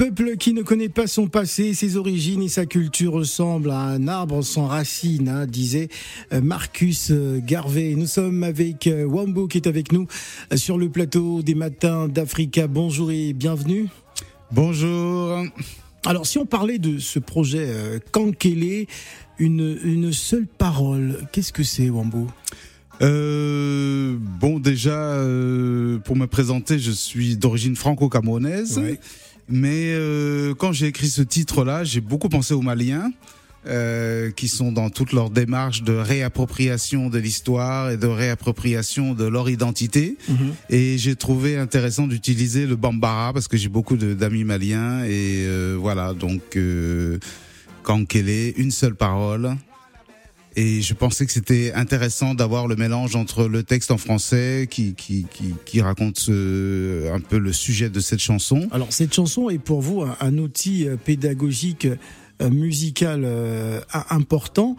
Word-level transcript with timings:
Peuple 0.00 0.38
qui 0.38 0.54
ne 0.54 0.62
connaît 0.62 0.88
pas 0.88 1.06
son 1.06 1.28
passé, 1.28 1.74
ses 1.74 1.98
origines 1.98 2.42
et 2.42 2.48
sa 2.48 2.64
culture 2.64 3.12
ressemble 3.12 3.70
à 3.70 3.80
un 3.80 4.08
arbre 4.08 4.40
sans 4.40 4.66
racines, 4.66 5.28
hein, 5.28 5.44
disait 5.44 5.90
euh, 6.32 6.40
Marcus 6.40 7.10
euh, 7.10 7.38
Garvey. 7.44 7.92
Nous 7.98 8.06
sommes 8.06 8.42
avec 8.42 8.86
euh, 8.86 9.04
Wambo 9.04 9.46
qui 9.46 9.58
est 9.58 9.66
avec 9.66 9.92
nous 9.92 10.06
sur 10.54 10.78
le 10.78 10.88
plateau 10.88 11.42
des 11.42 11.54
matins 11.54 12.08
d'Africa. 12.08 12.66
Bonjour 12.66 13.10
et 13.10 13.34
bienvenue. 13.34 13.88
Bonjour. 14.50 15.44
Alors 16.06 16.24
si 16.24 16.38
on 16.38 16.46
parlait 16.46 16.78
de 16.78 16.98
ce 16.98 17.18
projet 17.18 17.68
Kankele, 18.10 18.86
une, 19.38 19.78
une 19.84 20.14
seule 20.14 20.46
parole, 20.46 21.18
qu'est-ce 21.30 21.52
que 21.52 21.62
c'est 21.62 21.90
Wambo? 21.90 22.26
Bon, 23.02 24.58
déjà, 24.58 25.14
pour 26.04 26.16
me 26.16 26.24
présenter, 26.26 26.78
je 26.78 26.90
suis 26.90 27.36
d'origine 27.36 27.76
franco-camerounaise. 27.76 28.80
Mais 29.50 29.92
euh, 29.92 30.54
quand 30.54 30.72
j'ai 30.72 30.86
écrit 30.86 31.08
ce 31.08 31.22
titre-là, 31.22 31.84
j'ai 31.84 32.00
beaucoup 32.00 32.28
pensé 32.28 32.54
aux 32.54 32.62
Maliens. 32.62 33.10
Euh, 33.66 34.30
qui 34.30 34.48
sont 34.48 34.72
dans 34.72 34.88
toute 34.88 35.12
leur 35.12 35.28
démarche 35.28 35.82
de 35.82 35.92
réappropriation 35.92 37.10
de 37.10 37.18
l'histoire 37.18 37.90
et 37.90 37.98
de 37.98 38.06
réappropriation 38.06 39.12
de 39.12 39.26
leur 39.26 39.50
identité. 39.50 40.16
Mhm. 40.30 40.54
Et 40.70 40.96
j'ai 40.96 41.14
trouvé 41.14 41.58
intéressant 41.58 42.06
d'utiliser 42.06 42.64
le 42.64 42.76
bambara 42.76 43.34
parce 43.34 43.48
que 43.48 43.58
j'ai 43.58 43.68
beaucoup 43.68 43.98
d'amis 43.98 44.44
maliens 44.44 45.04
et 45.04 45.44
euh, 45.44 45.76
voilà 45.78 46.14
donc 46.14 46.56
euh, 46.56 47.18
Kankele, 47.82 48.54
une 48.56 48.70
seule 48.70 48.94
parole, 48.94 49.54
et 50.60 50.82
je 50.82 50.92
pensais 50.92 51.24
que 51.24 51.32
c'était 51.32 51.72
intéressant 51.72 52.34
d'avoir 52.34 52.68
le 52.68 52.76
mélange 52.76 53.16
entre 53.16 53.48
le 53.48 53.62
texte 53.62 53.90
en 53.90 53.96
français 53.96 54.68
qui, 54.70 54.94
qui, 54.94 55.24
qui, 55.32 55.54
qui 55.64 55.80
raconte 55.80 56.18
ce, 56.18 57.10
un 57.10 57.20
peu 57.20 57.38
le 57.38 57.52
sujet 57.54 57.88
de 57.88 57.98
cette 58.00 58.20
chanson. 58.20 58.68
Alors 58.70 58.92
cette 58.92 59.14
chanson 59.14 59.48
est 59.48 59.58
pour 59.58 59.80
vous 59.80 60.04
un, 60.20 60.38
outil 60.38 60.86
euh, 60.86 60.96
pédagogique 60.96 61.86
euh, 61.86 62.50
musical 62.50 63.22
euh, 63.24 63.80
important. 64.10 64.76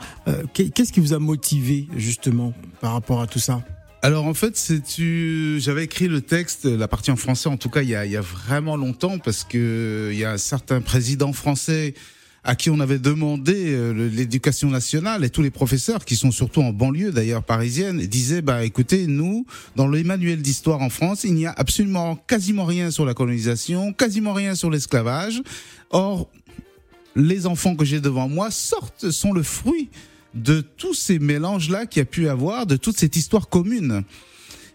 Qu'est-ce 0.53 0.93
qui 0.93 0.99
vous 0.99 1.13
a 1.13 1.19
motivé 1.19 1.87
justement 1.97 2.53
par 2.79 2.93
rapport 2.93 3.19
à 3.19 3.25
tout 3.25 3.39
ça? 3.39 3.63
Alors 4.03 4.25
en 4.25 4.33
fait, 4.35 4.57
c'est 4.57 4.81
tu 4.83 5.59
j'avais 5.59 5.85
écrit 5.85 6.07
le 6.07 6.21
texte, 6.21 6.65
la 6.65 6.87
partie 6.87 7.09
en 7.09 7.15
français 7.15 7.49
en 7.49 7.57
tout 7.57 7.69
cas 7.69 7.81
il 7.81 7.89
y 7.89 7.95
a, 7.95 8.05
il 8.05 8.11
y 8.11 8.17
a 8.17 8.21
vraiment 8.21 8.75
longtemps 8.77 9.17
parce 9.17 9.43
que 9.43 10.09
il 10.11 10.17
y 10.17 10.25
a 10.25 10.31
un 10.31 10.37
certain 10.37 10.81
président 10.81 11.33
français 11.33 11.95
à 12.43 12.55
qui 12.55 12.69
on 12.69 12.79
avait 12.79 12.97
demandé 12.97 13.53
euh, 13.67 14.09
l'éducation 14.09 14.69
nationale 14.69 15.23
et 15.23 15.29
tous 15.29 15.43
les 15.43 15.51
professeurs 15.51 16.05
qui 16.05 16.15
sont 16.15 16.31
surtout 16.31 16.61
en 16.61 16.73
banlieue 16.73 17.11
d'ailleurs 17.11 17.43
parisienne 17.43 17.99
disaient 17.99 18.41
bah 18.41 18.65
écoutez 18.65 19.05
nous 19.05 19.45
dans 19.75 19.87
le 19.87 20.03
manuel 20.03 20.41
d'histoire 20.41 20.81
en 20.81 20.89
France 20.89 21.23
il 21.23 21.35
n'y 21.35 21.45
a 21.45 21.53
absolument 21.55 22.15
quasiment 22.15 22.65
rien 22.65 22.89
sur 22.89 23.05
la 23.05 23.13
colonisation 23.13 23.93
quasiment 23.93 24.33
rien 24.33 24.55
sur 24.55 24.71
l'esclavage. 24.71 25.41
Or 25.91 26.29
les 27.15 27.45
enfants 27.45 27.75
que 27.75 27.85
j'ai 27.85 27.99
devant 27.99 28.27
moi 28.27 28.49
sortent 28.49 29.11
sont 29.11 29.33
le 29.33 29.43
fruit 29.43 29.89
de 30.33 30.61
tous 30.61 30.93
ces 30.93 31.19
mélanges 31.19 31.69
là 31.69 31.85
qu'il 31.85 31.99
y 31.99 32.03
a 32.03 32.05
pu 32.05 32.27
avoir 32.27 32.65
de 32.65 32.77
toute 32.77 32.97
cette 32.97 33.15
histoire 33.17 33.49
commune. 33.49 34.03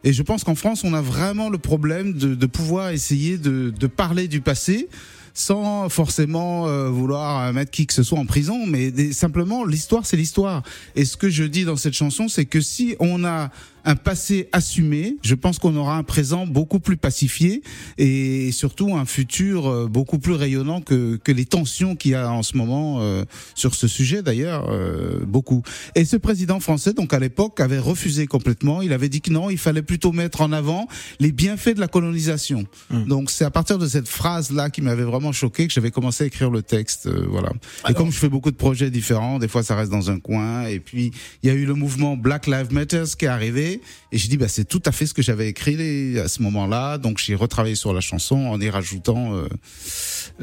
Et 0.04 0.12
je 0.12 0.22
pense 0.22 0.44
qu'en 0.44 0.54
France, 0.54 0.84
on 0.84 0.92
a 0.92 1.00
vraiment 1.00 1.48
le 1.48 1.56
problème 1.58 2.12
de, 2.12 2.46
pouvoir 2.46 2.90
essayer 2.90 3.38
de 3.38 3.86
parler 3.86 4.28
du 4.28 4.42
passé 4.42 4.88
sans 5.36 5.90
forcément 5.90 6.66
euh, 6.66 6.88
vouloir 6.88 7.52
mettre 7.52 7.70
qui 7.70 7.86
que 7.86 7.92
ce 7.92 8.02
soit 8.02 8.18
en 8.18 8.24
prison, 8.24 8.66
mais 8.66 9.12
simplement 9.12 9.64
l'histoire 9.64 10.06
c'est 10.06 10.16
l'histoire. 10.16 10.62
Et 10.96 11.04
ce 11.04 11.18
que 11.18 11.28
je 11.28 11.44
dis 11.44 11.64
dans 11.64 11.76
cette 11.76 11.92
chanson, 11.92 12.26
c'est 12.26 12.46
que 12.46 12.62
si 12.62 12.96
on 13.00 13.22
a 13.22 13.50
un 13.86 13.94
passé 13.94 14.48
assumé, 14.50 15.16
je 15.22 15.36
pense 15.36 15.60
qu'on 15.60 15.76
aura 15.76 15.96
un 15.96 16.02
présent 16.02 16.44
beaucoup 16.44 16.80
plus 16.80 16.96
pacifié 16.96 17.62
et 17.98 18.50
surtout 18.50 18.96
un 18.96 19.04
futur 19.04 19.68
euh, 19.68 19.86
beaucoup 19.86 20.18
plus 20.18 20.32
rayonnant 20.32 20.80
que, 20.80 21.16
que 21.16 21.30
les 21.30 21.44
tensions 21.44 21.94
qu'il 21.94 22.10
y 22.10 22.14
a 22.16 22.30
en 22.30 22.42
ce 22.42 22.56
moment 22.56 22.98
euh, 23.00 23.24
sur 23.54 23.76
ce 23.76 23.86
sujet 23.86 24.22
d'ailleurs, 24.22 24.66
euh, 24.70 25.20
beaucoup. 25.24 25.62
Et 25.94 26.04
ce 26.04 26.16
président 26.16 26.58
français, 26.58 26.94
donc 26.94 27.14
à 27.14 27.20
l'époque, 27.20 27.60
avait 27.60 27.78
refusé 27.78 28.26
complètement. 28.26 28.82
Il 28.82 28.92
avait 28.92 29.08
dit 29.08 29.20
que 29.20 29.30
non, 29.30 29.50
il 29.50 29.58
fallait 29.58 29.82
plutôt 29.82 30.10
mettre 30.10 30.40
en 30.40 30.50
avant 30.50 30.88
les 31.20 31.30
bienfaits 31.30 31.76
de 31.76 31.80
la 31.80 31.88
colonisation. 31.88 32.66
Hum. 32.92 33.06
Donc 33.06 33.30
c'est 33.30 33.44
à 33.44 33.50
partir 33.50 33.78
de 33.78 33.86
cette 33.86 34.08
phrase-là 34.08 34.68
qui 34.68 34.82
m'avait 34.82 35.04
vraiment 35.04 35.30
choqué 35.30 35.68
que 35.68 35.72
j'avais 35.72 35.92
commencé 35.92 36.24
à 36.24 36.26
écrire 36.26 36.50
le 36.50 36.62
texte. 36.62 37.08
voilà. 37.08 37.52
et 37.88 37.94
comme 37.94 38.10
je 38.10 38.18
fais 38.18 38.28
beaucoup 38.28 38.50
de 38.50 38.56
projets 38.56 38.90
différents, 38.90 39.38
des 39.38 39.48
fois 39.48 39.62
ça 39.62 39.76
reste 39.76 39.92
dans 39.92 40.10
un 40.10 40.18
coin. 40.18 40.66
Et 40.66 40.80
puis 40.80 41.12
il 41.44 41.48
y 41.48 41.52
a 41.52 41.54
eu 41.54 41.66
le 41.66 41.74
mouvement 41.74 42.16
Black 42.16 42.48
Lives 42.48 42.72
Matter 42.72 43.04
qui 43.16 43.26
est 43.26 43.28
arrivé. 43.28 43.75
Et 44.12 44.18
j'ai 44.18 44.28
dit, 44.28 44.36
bah, 44.36 44.48
c'est 44.48 44.64
tout 44.64 44.82
à 44.84 44.92
fait 44.92 45.06
ce 45.06 45.14
que 45.14 45.22
j'avais 45.22 45.48
écrit 45.48 46.18
à 46.18 46.28
ce 46.28 46.42
moment-là. 46.42 46.98
Donc 46.98 47.18
j'ai 47.18 47.34
retravaillé 47.34 47.74
sur 47.74 47.92
la 47.92 48.00
chanson 48.00 48.36
en 48.46 48.60
y 48.60 48.70
rajoutant 48.70 49.34
euh, 49.34 49.48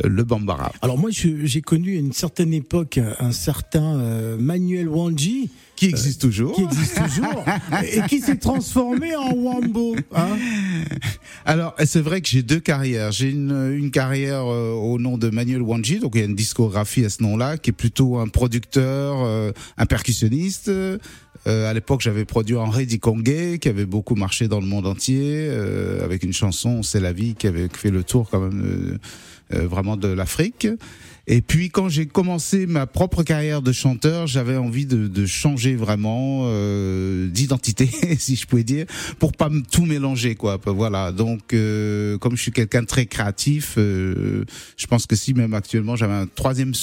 le 0.03 0.23
bambara. 0.23 0.71
Alors 0.81 0.97
moi, 0.97 1.09
j'ai 1.11 1.61
connu 1.61 1.95
à 1.95 1.99
une 1.99 2.13
certaine 2.13 2.53
époque 2.53 2.99
un 3.19 3.31
certain 3.31 3.99
euh, 3.99 4.37
Manuel 4.37 4.89
Wanji. 4.89 5.49
Qui 5.75 5.87
existe 5.87 6.21
toujours. 6.21 6.55
Qui 6.55 6.63
existe 6.63 7.01
toujours. 7.03 7.43
et 7.91 8.01
qui 8.07 8.19
s'est 8.21 8.37
transformé 8.37 9.15
en 9.15 9.33
Wambo. 9.33 9.95
Hein 10.15 10.37
Alors, 11.45 11.75
c'est 11.83 11.99
vrai 11.99 12.21
que 12.21 12.29
j'ai 12.29 12.43
deux 12.43 12.59
carrières. 12.59 13.11
J'ai 13.11 13.31
une, 13.31 13.73
une 13.75 13.89
carrière 13.89 14.45
au 14.45 14.99
nom 14.99 15.17
de 15.17 15.29
Manuel 15.29 15.63
Wanji, 15.63 15.99
donc 15.99 16.11
il 16.13 16.19
y 16.19 16.21
a 16.21 16.25
une 16.25 16.35
discographie 16.35 17.03
à 17.05 17.09
ce 17.09 17.23
nom-là, 17.23 17.57
qui 17.57 17.71
est 17.71 17.73
plutôt 17.73 18.19
un 18.19 18.27
producteur, 18.27 19.53
un 19.77 19.85
percussionniste, 19.85 20.69
euh, 21.45 21.69
à 21.69 21.73
l'époque, 21.73 22.01
j'avais 22.01 22.25
produit 22.25 22.55
Henri 22.55 22.85
Dikongue, 22.85 23.57
qui 23.59 23.69
avait 23.69 23.85
beaucoup 23.85 24.15
marché 24.15 24.47
dans 24.47 24.59
le 24.59 24.65
monde 24.65 24.87
entier, 24.87 25.47
euh, 25.49 26.03
avec 26.03 26.23
une 26.23 26.33
chanson, 26.33 26.83
C'est 26.83 26.99
la 26.99 27.11
vie, 27.11 27.35
qui 27.35 27.47
avait 27.47 27.67
fait 27.67 27.91
le 27.91 28.03
tour 28.03 28.29
quand 28.29 28.39
même 28.39 28.61
euh, 28.61 28.93
euh 28.93 28.97
vraiment 29.53 29.97
de 29.97 30.07
l'Afrique. 30.07 30.67
Et 31.25 31.41
puis 31.41 31.69
quand 31.69 31.87
j'ai 31.87 32.05
commencé 32.05 32.67
ma 32.67 32.85
propre 32.85 33.23
carrière 33.23 33.61
de 33.61 33.71
chanteur, 33.71 34.27
j'avais 34.27 34.57
envie 34.57 34.85
de, 34.85 35.07
de, 35.07 35.25
changer 35.25 35.75
vraiment 35.75 36.41
euh, 36.43 37.29
d'identité, 37.29 37.89
si 38.19 38.35
je 38.35 38.45
pouvais 38.45 38.65
dire, 38.65 38.85
pour 39.19 39.31
pas 39.31 39.49
tout 39.71 39.85
mélanger, 39.85 40.35
quoi. 40.35 40.59
Voilà. 40.65 41.13
Donc, 41.13 41.53
euh, 41.53 42.17
comme 42.17 42.35
je 42.35 42.41
suis 42.41 42.51
quelqu'un 42.51 42.83
très 42.83 43.05
créatif, 43.05 43.75
euh, 43.77 44.43
je 44.75 44.87
pense 44.87 45.05
que 45.05 45.15
si 45.15 45.33
même 45.33 45.53
actuellement 45.53 45.95
j'avais 45.95 46.13
un 46.13 46.27
troisième 46.27 46.73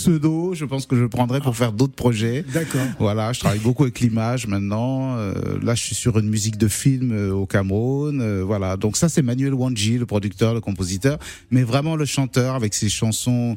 pseudo, 0.00 0.54
je 0.54 0.64
pense 0.64 0.86
que 0.86 0.96
je 0.96 1.02
le 1.02 1.08
prendrais 1.08 1.40
pour 1.40 1.56
faire 1.56 1.72
d'autres 1.72 1.94
projets. 1.94 2.44
D'accord. 2.52 2.86
Voilà, 2.98 3.32
je 3.32 3.40
travaille 3.40 3.58
beaucoup 3.58 3.82
avec 3.82 4.00
l'image 4.00 4.46
maintenant. 4.46 5.16
Euh, 5.18 5.34
là, 5.62 5.74
je 5.74 5.82
suis 5.82 5.94
sur 5.94 6.18
une 6.18 6.28
musique 6.28 6.56
de 6.56 6.68
film 6.68 7.12
euh, 7.12 7.32
au 7.32 7.46
Cameroun. 7.46 8.20
Euh, 8.20 8.42
voilà. 8.42 8.76
Donc 8.76 8.96
ça, 8.96 9.08
c'est 9.08 9.22
Manuel 9.22 9.54
Wanji, 9.54 9.98
le 9.98 10.06
producteur, 10.06 10.54
le 10.54 10.60
compositeur, 10.60 11.18
mais 11.50 11.62
vraiment 11.62 11.96
le 11.96 12.06
chanteur 12.06 12.54
avec 12.54 12.72
ses 12.72 12.88
chansons 12.88 13.56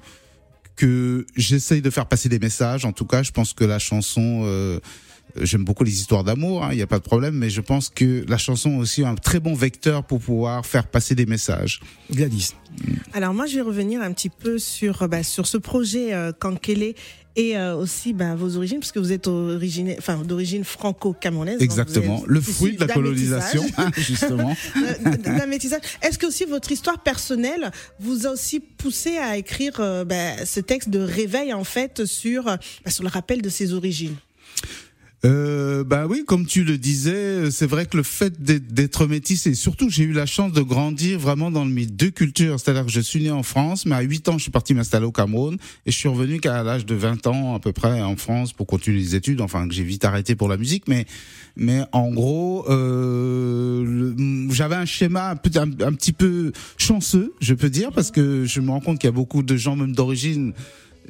que 0.76 1.26
j'essaye 1.36 1.82
de 1.82 1.90
faire 1.90 2.08
passer 2.08 2.30
des 2.30 2.40
messages. 2.40 2.84
En 2.84 2.92
tout 2.92 3.06
cas, 3.06 3.24
je 3.24 3.32
pense 3.32 3.54
que 3.54 3.64
la 3.64 3.80
chanson, 3.80 4.80
j'aime 5.42 5.64
beaucoup 5.64 5.84
les 5.84 5.94
histoires 5.94 6.24
d'amour, 6.24 6.64
hein, 6.64 6.70
il 6.72 6.78
n'y 6.78 6.82
a 6.82 6.88
pas 6.88 7.00
de 7.00 7.04
problème, 7.04 7.36
mais 7.36 7.50
je 7.50 7.62
pense 7.62 7.90
que 7.90 8.24
la 8.28 8.38
chanson 8.38 8.74
est 8.74 8.78
aussi 8.78 9.04
un 9.04 9.16
très 9.16 9.40
bon 9.40 9.54
vecteur 9.54 10.04
pour 10.04 10.20
pouvoir 10.20 10.66
faire 10.66 10.88
passer 10.88 11.16
des 11.16 11.26
messages. 11.26 11.80
Gladys. 12.12 12.52
Alors 13.14 13.34
moi, 13.34 13.46
je 13.46 13.56
vais 13.56 13.62
revenir 13.62 14.02
un 14.02 14.12
petit 14.14 14.30
peu 14.30 14.58
sur 14.58 15.08
bah, 15.08 15.24
sur 15.24 15.48
ce 15.48 15.58
projet 15.58 16.14
euh, 16.14 16.32
Kankele 16.32 16.94
et 17.36 17.58
euh, 17.58 17.76
aussi 17.76 18.14
bah, 18.14 18.36
vos 18.36 18.58
origines, 18.58 18.80
parce 18.80 18.92
que 18.92 19.00
vous 19.00 19.12
êtes 19.12 19.28
origine, 19.28 19.96
enfin, 19.98 20.18
d'origine 20.18 20.64
franco-camerounaise. 20.64 21.62
Exactement, 21.62 22.24
le 22.28 22.42
fruit 22.42 22.76
de 22.76 22.86
la 22.86 22.94
colonisation, 22.94 23.64
justement. 23.98 24.56
D'un 25.24 25.48
métissage. 25.48 25.82
Est-ce 26.02 26.20
que 26.20 26.28
aussi 26.28 26.46
votre 26.46 26.72
histoire 26.72 27.02
personnelle 27.02 27.72
vous 28.00 28.28
a 28.28 28.32
aussi 28.32 28.60
poussé 28.60 29.18
à 29.18 29.38
écrire 29.38 29.80
euh, 29.80 30.06
bah, 30.06 30.46
ce 30.46 30.60
texte 30.60 30.90
de 30.90 31.00
réveil, 31.00 31.54
en 31.54 31.64
fait, 31.64 32.06
sur, 32.06 32.44
bah, 32.44 32.60
sur 32.88 33.04
le 33.04 33.10
rappel 33.10 33.42
de 33.42 33.50
ses 33.50 33.74
origines? 33.74 34.16
Euh, 35.26 35.86
bah 35.86 36.06
oui, 36.06 36.26
comme 36.28 36.46
tu 36.46 36.66
le 36.66 36.78
disais, 36.78 37.50
c'est 37.50 37.66
vrai 37.66 37.86
que 37.86 37.96
le 37.96 38.04
fait 38.04 38.42
d'être 38.42 39.08
métis 39.08 39.48
et 39.48 39.54
surtout 39.54 39.90
j'ai 39.90 40.04
eu 40.04 40.12
la 40.12 40.26
chance 40.26 40.52
de 40.52 40.62
grandir 40.62 41.18
vraiment 41.18 41.50
dans 41.50 41.64
mes 41.64 41.86
deux 41.86 42.10
cultures, 42.10 42.60
c'est-à-dire 42.60 42.86
que 42.86 42.92
je 42.92 43.00
suis 43.00 43.24
né 43.24 43.32
en 43.32 43.44
France, 43.44 43.86
mais 43.86 43.96
à 43.96 44.02
8 44.02 44.28
ans 44.28 44.38
je 44.38 44.44
suis 44.44 44.52
parti 44.52 44.74
m'installer 44.74 45.06
au 45.06 45.14
Cameroun 45.14 45.58
et 45.86 45.92
je 45.92 45.98
suis 45.98 46.10
revenu 46.10 46.42
qu'à 46.42 46.62
l'âge 46.64 46.86
de 46.86 46.94
20 46.94 47.28
ans 47.28 47.56
à 47.56 47.60
peu 47.60 47.72
près 47.72 48.02
en 48.02 48.18
France 48.18 48.52
pour 48.52 48.68
continuer 48.68 49.00
les 49.00 49.16
études, 49.16 49.40
enfin 49.40 49.66
que 49.66 49.74
j'ai 49.74 49.84
vite 49.84 50.04
arrêté 50.04 50.36
pour 50.36 50.50
la 50.50 50.58
musique, 50.58 50.90
mais 50.90 51.06
mais 51.56 51.84
en 51.94 52.12
gros 52.12 52.66
euh, 52.70 54.14
j'avais 54.50 54.76
un 54.76 54.86
schéma 54.86 55.32
un, 55.56 55.62
un, 55.62 55.94
petit 55.94 56.14
peu 56.14 56.52
chanceux, 56.78 57.34
je 57.40 57.54
peux 57.54 57.70
dire, 57.70 57.94
parce 57.94 58.12
que 58.12 58.44
je 58.44 58.60
me 58.60 58.72
rends 58.72 58.82
compte 58.82 59.00
qu'il 59.00 59.08
y 59.08 59.14
a 59.14 59.16
beaucoup 59.16 59.42
de 59.42 59.56
gens 59.56 59.78
même 59.78 59.96
d'origine 59.96 60.54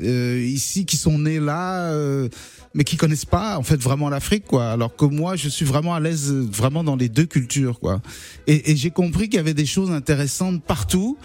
euh, 0.02 0.44
ici 0.44 0.86
qui 0.86 0.98
sont 0.98 1.20
nés 1.20 1.40
là. 1.40 1.92
Euh, 1.92 2.30
mais 2.74 2.84
qui 2.84 2.98
connaissent 2.98 3.26
pas 3.26 3.58
en 3.58 3.64
fait 3.64 3.78
vraiment 3.78 4.10
l'Afrique 4.10 4.46
quoi. 4.46 4.72
Alors 4.72 4.96
que 4.96 5.06
moi, 5.06 5.36
je 5.36 5.50
suis 5.50 5.66
vraiment 5.66 5.94
à 5.94 6.00
l'aise 6.00 6.32
vraiment 6.32 6.84
dans 6.84 6.96
les 6.96 7.10
deux 7.10 7.26
cultures 7.26 7.80
quoi. 7.80 8.02
Et, 8.48 8.72
et 8.72 8.76
j'ai 8.76 8.92
compris 8.92 9.30
qu'il 9.30 9.38
y 9.38 9.40
avait 9.40 9.54
des 9.54 9.66
choses 9.66 9.92
intéressantes 9.92 10.64
partout, 10.64 11.18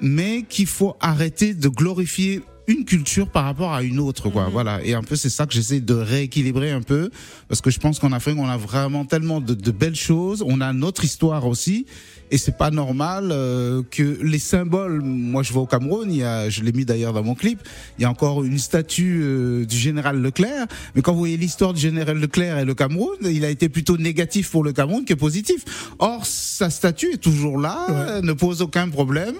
mais 0.00 0.44
qu'il 0.48 0.66
faut 0.66 0.96
arrêter 1.00 1.54
de 1.54 1.68
glorifier 1.68 2.42
une 2.68 2.84
culture 2.84 3.28
par 3.28 3.44
rapport 3.44 3.72
à 3.72 3.82
une 3.82 3.98
autre 3.98 4.28
quoi. 4.30 4.46
Mhm. 4.46 4.52
Voilà. 4.52 4.84
Et 4.84 4.94
un 4.94 5.02
peu 5.02 5.16
c'est 5.16 5.30
ça 5.30 5.46
que 5.46 5.52
j'essaie 5.52 5.80
de 5.80 5.94
rééquilibrer 5.94 6.70
un 6.70 6.82
peu 6.82 7.10
parce 7.48 7.60
que 7.60 7.70
je 7.70 7.78
pense 7.78 7.98
qu'en 7.98 8.12
Afrique 8.12 8.36
on 8.38 8.48
a 8.48 8.56
vraiment 8.56 9.04
tellement 9.04 9.40
de, 9.40 9.54
de 9.54 9.70
belles 9.70 9.96
choses, 9.96 10.42
on 10.46 10.60
a 10.60 10.72
notre 10.72 11.04
histoire 11.04 11.46
aussi 11.46 11.86
et 12.30 12.38
c'est 12.38 12.56
pas 12.56 12.70
normal 12.70 13.28
euh, 13.30 13.82
que 13.90 14.18
les 14.22 14.38
symboles. 14.38 15.00
Moi, 15.02 15.42
je 15.42 15.52
vois 15.52 15.62
au 15.62 15.66
Cameroun, 15.66 16.10
il 16.10 16.18
y 16.18 16.24
a, 16.24 16.48
je 16.48 16.62
l'ai 16.62 16.72
mis 16.72 16.84
d'ailleurs 16.84 17.12
dans 17.12 17.22
mon 17.22 17.34
clip, 17.34 17.60
il 17.98 18.02
y 18.02 18.04
a 18.04 18.10
encore 18.10 18.42
une 18.44 18.58
statue 18.58 19.20
euh, 19.22 19.64
du 19.64 19.76
général 19.76 20.20
Leclerc. 20.20 20.66
Mais 20.94 21.02
quand 21.02 21.12
vous 21.12 21.20
voyez 21.20 21.36
l'histoire 21.36 21.72
du 21.72 21.80
général 21.80 22.18
Leclerc 22.18 22.58
et 22.58 22.64
le 22.64 22.74
Cameroun, 22.74 23.16
il 23.22 23.44
a 23.44 23.50
été 23.50 23.68
plutôt 23.68 23.96
négatif 23.96 24.50
pour 24.50 24.64
le 24.64 24.72
Cameroun 24.72 25.04
que 25.04 25.14
positif. 25.14 25.64
Or, 25.98 26.26
sa 26.26 26.70
statue 26.70 27.12
est 27.14 27.18
toujours 27.18 27.58
là, 27.58 28.20
ne 28.22 28.32
pose 28.32 28.62
aucun 28.62 28.88
problème. 28.88 29.36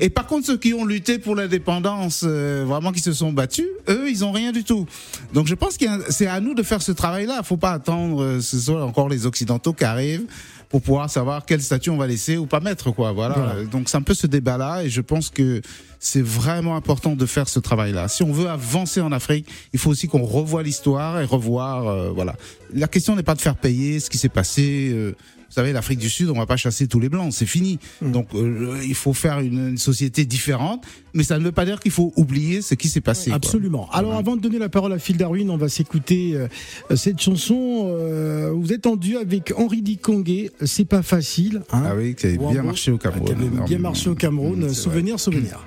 Et 0.00 0.08
par 0.08 0.26
contre, 0.26 0.46
ceux 0.46 0.56
qui 0.56 0.72
ont 0.72 0.84
lutté 0.84 1.18
pour 1.18 1.36
l'indépendance, 1.36 2.24
euh, 2.26 2.64
vraiment 2.70 2.92
qui 2.92 3.00
se 3.00 3.12
sont 3.12 3.32
battus, 3.32 3.66
eux, 3.88 4.08
ils 4.08 4.24
ont 4.24 4.32
rien 4.32 4.52
du 4.52 4.64
tout. 4.64 4.86
Donc, 5.34 5.46
je 5.46 5.54
pense 5.54 5.76
que 5.76 5.84
c'est 6.10 6.26
à 6.26 6.40
nous 6.40 6.54
de 6.54 6.62
faire 6.62 6.80
ce 6.80 6.92
travail-là. 6.92 7.42
Faut 7.42 7.56
pas 7.56 7.72
attendre 7.72 8.40
ce 8.40 8.58
soit 8.58 8.84
encore 8.84 9.08
les 9.08 9.26
Occidentaux 9.26 9.72
qui 9.72 9.84
arrivent 9.84 10.26
pour 10.68 10.80
pouvoir 10.80 11.10
savoir 11.10 11.44
quel 11.44 11.60
statut 11.60 11.90
on 11.90 11.96
va 11.96 12.06
laisser 12.06 12.36
ou 12.36 12.46
pas 12.46 12.60
mettre 12.60 12.92
quoi 12.92 13.12
voilà, 13.12 13.64
donc 13.70 13.88
c'est 13.88 13.96
un 13.96 14.02
peu 14.02 14.14
ce 14.14 14.28
débat 14.28 14.56
là 14.56 14.84
et 14.84 14.88
je 14.88 15.00
pense 15.00 15.28
que 15.28 15.60
c'est 16.00 16.22
vraiment 16.22 16.74
important 16.74 17.14
de 17.14 17.26
faire 17.26 17.48
ce 17.48 17.60
travail 17.60 17.92
là 17.92 18.08
si 18.08 18.22
on 18.22 18.32
veut 18.32 18.48
avancer 18.48 19.00
en 19.00 19.12
Afrique 19.12 19.46
il 19.72 19.78
faut 19.78 19.90
aussi 19.90 20.08
qu'on 20.08 20.24
revoie 20.24 20.62
l'histoire 20.62 21.20
et 21.20 21.24
revoir 21.24 21.86
euh, 21.86 22.10
voilà 22.10 22.34
la 22.72 22.88
question 22.88 23.14
n'est 23.14 23.22
pas 23.22 23.34
de 23.34 23.40
faire 23.40 23.56
payer 23.56 24.00
ce 24.00 24.10
qui 24.10 24.18
s'est 24.18 24.28
passé 24.28 24.90
euh, 24.92 25.14
vous 25.50 25.54
savez, 25.54 25.72
l'Afrique 25.72 25.98
du 25.98 26.08
Sud, 26.08 26.30
on 26.30 26.38
va 26.38 26.46
pas 26.46 26.56
chasser 26.56 26.86
tous 26.86 27.00
les 27.00 27.08
blancs, 27.08 27.32
c'est 27.32 27.44
fini. 27.44 27.80
Mm. 28.00 28.12
Donc, 28.12 28.28
euh, 28.36 28.78
il 28.84 28.94
faut 28.94 29.12
faire 29.12 29.40
une, 29.40 29.70
une, 29.70 29.78
société 29.78 30.24
différente, 30.24 30.84
mais 31.12 31.24
ça 31.24 31.40
ne 31.40 31.44
veut 31.44 31.50
pas 31.50 31.64
dire 31.64 31.80
qu'il 31.80 31.90
faut 31.90 32.12
oublier 32.14 32.62
ce 32.62 32.76
qui 32.76 32.88
s'est 32.88 33.00
passé. 33.00 33.32
Absolument. 33.32 33.86
Quoi. 33.86 33.98
Alors, 33.98 34.14
avant 34.14 34.36
de 34.36 34.40
donner 34.40 34.60
la 34.60 34.68
parole 34.68 34.92
à 34.92 35.00
Phil 35.00 35.16
Darwin, 35.16 35.50
on 35.50 35.56
va 35.56 35.68
s'écouter 35.68 36.36
euh, 36.36 36.46
cette 36.94 37.20
chanson. 37.20 37.88
Euh, 37.88 38.52
vous 38.54 38.72
êtes 38.72 38.86
en 38.86 38.94
duo 38.94 39.18
avec 39.18 39.52
Henri 39.56 39.82
Dikongue, 39.82 40.50
c'est 40.64 40.84
pas 40.84 41.02
facile. 41.02 41.62
Hein 41.72 41.82
ah 41.84 41.94
oui, 41.96 42.14
qui 42.14 42.26
avait 42.26 42.38
bien 42.38 42.62
marché 42.62 42.92
au 42.92 42.98
Cameroun. 42.98 43.24
Qui 43.24 43.32
avait 43.32 43.66
bien 43.66 43.78
marché 43.80 44.08
au 44.08 44.14
Cameroun. 44.14 44.66
Mmh, 44.66 44.72
souvenir, 44.72 45.16
vrai. 45.16 45.24
souvenir. 45.24 45.66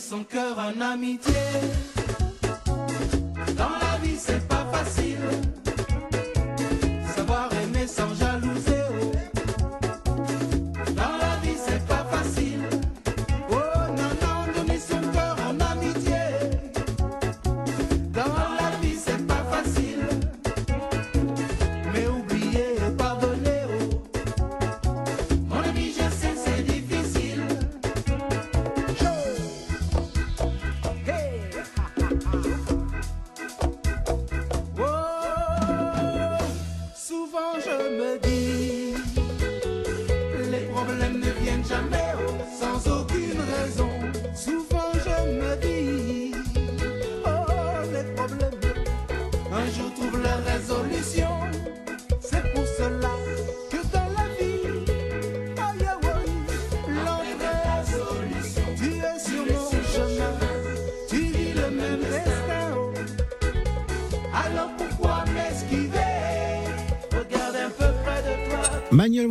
en 0.00 0.80
amitié. 0.80 1.34
Dans 3.56 3.68
la 3.68 3.98
vie, 4.00 4.16
c'est 4.16 4.46
pas 4.46 4.64
facile. 4.72 5.18
Savoir 7.16 7.50
aimer 7.52 7.86
sans 7.86 8.14
jalouser. 8.14 8.77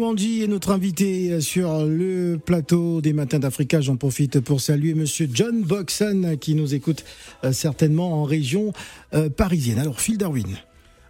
Manuel 0.08 0.22
Wandji 0.22 0.44
est 0.44 0.48
notre 0.48 0.72
invité 0.72 1.42
sur 1.42 1.84
le 1.86 2.38
plateau 2.38 3.02
des 3.02 3.12
Matins 3.12 3.40
d'Africa. 3.40 3.82
J'en 3.82 3.98
profite 3.98 4.40
pour 4.40 4.62
saluer 4.62 4.94
Monsieur 4.94 5.28
John 5.34 5.64
Boxon 5.64 6.38
qui 6.40 6.56
nous 6.56 6.74
écoute 6.74 7.04
euh, 7.44 7.52
certainement 7.52 8.14
en 8.14 8.24
région 8.24 8.72
euh, 9.14 9.30
parisienne. 9.30 9.80
Alors, 9.80 10.00
Phil 10.00 10.18
Darwin. 10.18 10.48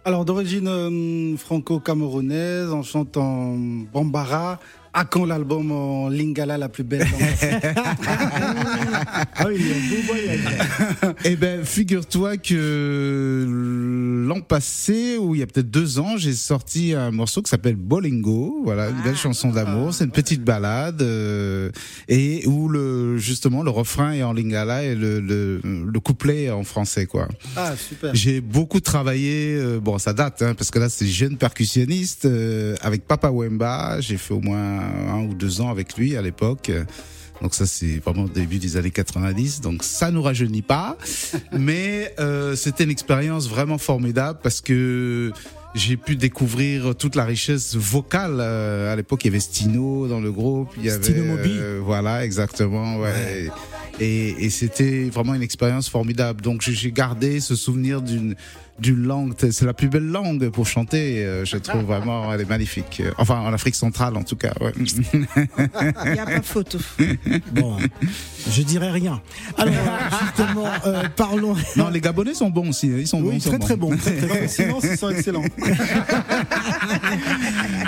Alors 0.04 0.24
d'origine 0.24 0.66
euh, 0.66 1.36
franco-camerounaise, 1.36 2.70
en 2.72 2.82
bambara. 3.92 4.58
À 4.98 5.04
quand 5.04 5.24
l'album 5.24 5.70
en 5.70 6.08
lingala 6.08 6.58
la 6.58 6.68
plus 6.68 6.82
belle 6.82 7.06
Ah 9.36 9.46
oui, 9.46 9.62
un 9.70 9.88
beau 9.88 10.02
voyage. 10.08 10.40
Eh 11.24 11.36
ben, 11.36 11.64
figure-toi 11.64 12.36
que 12.36 13.46
l'an 14.26 14.40
passé, 14.40 15.16
ou 15.16 15.36
il 15.36 15.38
y 15.38 15.42
a 15.44 15.46
peut-être 15.46 15.70
deux 15.70 16.00
ans, 16.00 16.16
j'ai 16.16 16.32
sorti 16.32 16.94
un 16.94 17.12
morceau 17.12 17.42
qui 17.42 17.50
s'appelle 17.50 17.76
Bolingo. 17.76 18.62
Voilà, 18.64 18.88
une 18.88 19.00
belle 19.02 19.16
chanson 19.16 19.50
d'amour. 19.50 19.94
C'est 19.94 20.02
une 20.02 20.10
petite 20.10 20.42
balade 20.42 21.00
euh, 21.00 21.70
et 22.08 22.44
où 22.48 22.68
le 22.68 23.18
justement 23.18 23.62
le 23.62 23.70
refrain 23.70 24.10
est 24.10 24.24
en 24.24 24.32
lingala 24.32 24.82
et 24.82 24.96
le, 24.96 25.20
le, 25.20 25.60
le 25.62 26.00
couplet 26.00 26.44
est 26.44 26.50
en 26.50 26.64
français, 26.64 27.06
quoi. 27.06 27.28
Ah 27.56 27.74
super. 27.76 28.12
J'ai 28.16 28.40
beaucoup 28.40 28.80
travaillé, 28.80 29.54
euh, 29.54 29.78
bon 29.78 29.98
ça 29.98 30.12
date, 30.12 30.42
hein, 30.42 30.54
parce 30.56 30.72
que 30.72 30.80
là 30.80 30.88
c'est 30.88 31.06
jeune 31.06 31.36
percussionniste 31.36 32.24
euh, 32.24 32.74
avec 32.80 33.06
Papa 33.06 33.30
Wemba. 33.30 34.00
J'ai 34.00 34.16
fait 34.16 34.34
au 34.34 34.40
moins 34.40 34.87
un 34.88 35.22
ou 35.24 35.34
deux 35.34 35.60
ans 35.60 35.70
avec 35.70 35.96
lui 35.96 36.16
à 36.16 36.22
l'époque. 36.22 36.70
Donc 37.42 37.54
ça 37.54 37.66
c'est 37.66 38.00
vraiment 38.04 38.24
au 38.24 38.28
début 38.28 38.58
des 38.58 38.76
années 38.76 38.90
90. 38.90 39.60
Donc 39.60 39.82
ça 39.84 40.10
nous 40.10 40.22
rajeunit 40.22 40.62
pas, 40.62 40.96
mais 41.52 42.14
euh, 42.18 42.56
c'était 42.56 42.84
une 42.84 42.90
expérience 42.90 43.48
vraiment 43.48 43.78
formidable 43.78 44.40
parce 44.42 44.60
que 44.60 45.32
j'ai 45.74 45.96
pu 45.96 46.16
découvrir 46.16 46.94
toute 46.96 47.14
la 47.14 47.24
richesse 47.24 47.76
vocale. 47.76 48.38
Euh, 48.40 48.92
à 48.92 48.96
l'époque, 48.96 49.24
il 49.24 49.28
y 49.28 49.30
avait 49.30 49.40
Stino 49.40 50.08
dans 50.08 50.20
le 50.20 50.32
groupe. 50.32 50.70
Il 50.78 50.86
y 50.86 50.90
avait, 50.90 51.02
Stino 51.02 51.24
Moby. 51.24 51.52
euh, 51.52 51.80
voilà, 51.82 52.24
exactement. 52.24 52.96
Ouais. 52.96 53.48
Et, 54.00 54.44
et 54.44 54.50
c'était 54.50 55.04
vraiment 55.12 55.34
une 55.34 55.42
expérience 55.42 55.88
formidable. 55.88 56.40
Donc 56.40 56.62
j'ai- 56.62 56.92
gardé 56.92 57.40
ce 57.40 57.54
souvenir 57.56 58.00
d'une 58.02 58.34
d'une 58.78 59.02
langue. 59.08 59.34
C'est 59.50 59.64
la 59.64 59.74
plus 59.74 59.88
belle 59.88 60.06
langue 60.06 60.50
pour 60.50 60.64
chanter. 60.68 61.24
euh, 61.24 61.44
Je 61.44 61.56
trouve 61.56 61.82
vraiment, 61.82 62.32
elle 62.32 62.40
est 62.42 62.48
magnifique. 62.48 63.00
Euh, 63.04 63.10
Enfin, 63.18 63.40
en 63.40 63.52
Afrique 63.52 63.74
centrale, 63.74 64.16
en 64.16 64.22
tout 64.22 64.36
cas. 64.36 64.52
Ouais. 64.60 64.72
Il 64.78 66.12
n'y 66.12 66.18
a 66.20 66.24
pas 66.26 66.42
photo. 66.42 66.78
Bon, 67.52 67.76
je 68.48 68.62
dirais 68.62 68.92
rien. 68.92 69.20
Alors, 69.56 69.74
justement, 70.22 70.68
euh, 70.86 71.02
parlons. 71.16 71.56
Non, 71.76 71.88
les 71.88 72.00
Gabonais 72.00 72.34
sont 72.34 72.50
bons 72.50 72.68
aussi. 72.68 72.86
hein. 72.86 72.98
Ils 73.00 73.08
sont 73.08 73.20
bons. 73.20 73.30
Oui, 73.30 73.36
ils 73.38 73.42
sont 73.42 73.50
très 73.50 73.58
très 73.58 73.76
bon. 73.76 73.96
Très, 73.96 74.16
très 74.16 74.40
bon. 74.42 74.46
Sinon, 74.48 74.78
ils 74.80 74.96
sont 74.96 75.10
excellents. 75.10 75.42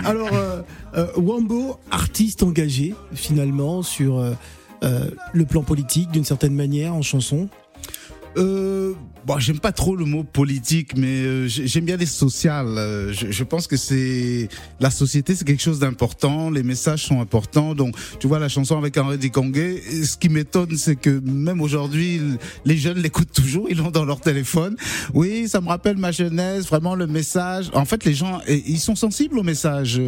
Alors, 0.05 0.33
euh, 0.35 0.62
euh, 0.97 1.07
Wambo, 1.17 1.79
artiste 1.90 2.43
engagé 2.43 2.95
finalement 3.14 3.83
sur 3.83 4.19
le 4.82 5.44
plan 5.44 5.62
politique 5.62 6.10
d'une 6.10 6.25
certaine 6.25 6.54
manière 6.54 6.94
en 6.94 7.02
chanson? 7.02 7.49
Euh, 8.37 8.94
bon, 9.27 9.39
j'aime 9.39 9.59
pas 9.61 9.73
trop 9.73 9.97
le 9.97 10.05
mot 10.05 10.25
politique, 10.25 10.97
mais 10.97 11.07
euh, 11.25 11.47
j'ai- 11.49 11.67
j'aime 11.67 11.85
bien 11.85 11.97
les 11.97 12.07
sociales. 12.07 12.67
Euh, 12.79 13.12
Je, 13.12 13.31
je 13.31 13.45
pense 13.45 13.67
que 13.67 13.77
c'est 13.77 14.49
la 14.79 14.91
société, 14.91 15.35
c'est 15.35 15.45
quelque 15.45 15.62
chose 15.62 15.79
d'important. 15.79 16.50
Les 16.50 16.62
messages 16.62 17.05
sont 17.05 17.21
importants. 17.21 17.75
Donc, 17.75 17.95
tu 18.19 18.27
vois 18.29 18.39
la 18.39 18.49
chanson 18.49 18.79
avec 18.79 18.97
Henri 18.97 19.19
Dikongué. 19.19 19.83
Ce 20.05 20.17
qui 20.17 20.29
m'étonne, 20.29 20.77
c'est 20.77 20.97
que 20.97 21.21
même 21.21 21.61
aujourd'hui, 21.61 22.21
les 22.65 22.77
jeunes 22.77 22.99
l'écoutent 22.99 23.33
toujours. 23.33 23.67
Ils 23.69 23.77
l'ont 23.77 23.91
dans 23.91 24.05
leur 24.05 24.21
téléphone. 24.21 24.77
Oui, 25.12 25.49
ça 25.49 25.61
me 25.61 25.69
rappelle 25.69 25.97
ma 25.97 26.12
jeunesse. 26.12 26.67
Vraiment 26.67 26.95
le 26.95 27.07
message. 27.07 27.71
En 27.75 27.85
fait, 27.85 28.05
les 28.05 28.15
gens, 28.15 28.41
ils 28.49 28.79
sont 28.81 28.95
sensibles 28.97 29.39
au 29.39 29.43
message. 29.43 30.00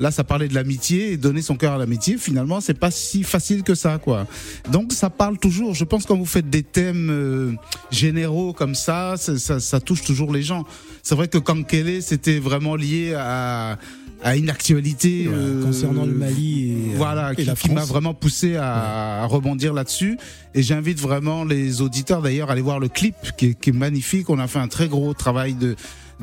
Là, 0.00 0.10
ça 0.10 0.24
parlait 0.24 0.48
de 0.48 0.54
l'amitié 0.54 1.12
et 1.12 1.16
donner 1.16 1.42
son 1.42 1.56
cœur 1.56 1.72
à 1.72 1.78
l'amitié. 1.78 2.16
Finalement, 2.18 2.60
c'est 2.60 2.78
pas 2.78 2.90
si 2.90 3.22
facile 3.24 3.62
que 3.62 3.74
ça, 3.74 3.98
quoi. 3.98 4.26
Donc, 4.70 4.92
ça 4.92 5.10
parle 5.10 5.38
toujours. 5.38 5.74
Je 5.74 5.84
pense 5.84 6.06
quand 6.06 6.16
vous 6.16 6.24
faites 6.24 6.48
des 6.48 6.62
thèmes 6.62 7.10
euh, 7.10 7.52
généraux 7.90 8.52
comme 8.54 8.74
ça, 8.74 9.16
ça, 9.16 9.38
ça, 9.38 9.60
ça 9.60 9.80
touche 9.80 10.02
toujours 10.02 10.32
les 10.32 10.42
gens. 10.42 10.64
C'est 11.02 11.14
vrai 11.14 11.28
que 11.28 11.38
Kankele, 11.38 12.02
c'était 12.02 12.38
vraiment 12.38 12.76
lié 12.76 13.14
à 13.14 13.78
à 14.24 14.36
une 14.36 14.48
actualité 14.48 15.26
euh, 15.28 15.62
concernant 15.62 16.06
le 16.06 16.12
Mali 16.12 16.70
et, 16.70 16.72
euh, 16.72 16.96
voilà 16.96 17.32
et 17.36 17.44
qui, 17.44 17.70
m'a 17.70 17.84
vraiment 17.84 18.14
poussé 18.14 18.56
à, 18.56 19.22
à 19.22 19.26
rebondir 19.26 19.74
là-dessus. 19.74 20.16
Et 20.54 20.62
j'invite 20.62 20.98
vraiment 20.98 21.44
les 21.44 21.82
auditeurs 21.82 22.22
d'ailleurs 22.22 22.48
à 22.48 22.52
aller 22.52 22.62
voir 22.62 22.80
le 22.80 22.88
clip 22.88 23.14
qui 23.36 23.48
est, 23.48 23.54
qui 23.54 23.68
est 23.68 23.74
magnifique. 23.74 24.30
On 24.30 24.38
a 24.38 24.46
fait 24.48 24.60
un 24.60 24.68
très 24.68 24.88
gros 24.88 25.12
travail 25.12 25.52
de 25.54 25.76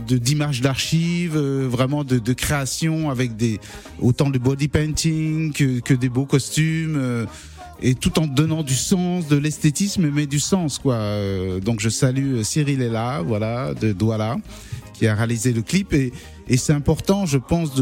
de 0.07 0.17
d'images 0.17 0.61
d'archives 0.61 1.35
euh, 1.35 1.67
vraiment 1.69 2.03
de, 2.03 2.17
de 2.17 2.33
création 2.33 3.09
avec 3.09 3.35
des 3.35 3.59
autant 3.99 4.29
de 4.29 4.39
body 4.39 4.67
painting 4.67 5.53
que, 5.53 5.79
que 5.79 5.93
des 5.93 6.09
beaux 6.09 6.25
costumes 6.25 6.95
euh, 6.97 7.25
et 7.81 7.95
tout 7.95 8.19
en 8.19 8.27
donnant 8.27 8.63
du 8.63 8.75
sens, 8.75 9.27
de 9.27 9.37
l'esthétisme, 9.37 10.09
mais 10.13 10.27
du 10.27 10.39
sens, 10.39 10.77
quoi. 10.77 10.95
Euh, 10.95 11.59
donc 11.59 11.79
je 11.79 11.89
salue 11.89 12.35
euh, 12.35 12.43
Cyril 12.43 12.81
Ella, 12.81 13.21
voilà, 13.25 13.73
de 13.73 13.91
Douala, 13.91 14.37
qui 14.93 15.07
a 15.07 15.15
réalisé 15.15 15.51
le 15.51 15.61
clip 15.61 15.93
et, 15.93 16.11
c'est 16.57 16.73
important, 16.73 17.25
je 17.25 17.37
pense, 17.37 17.75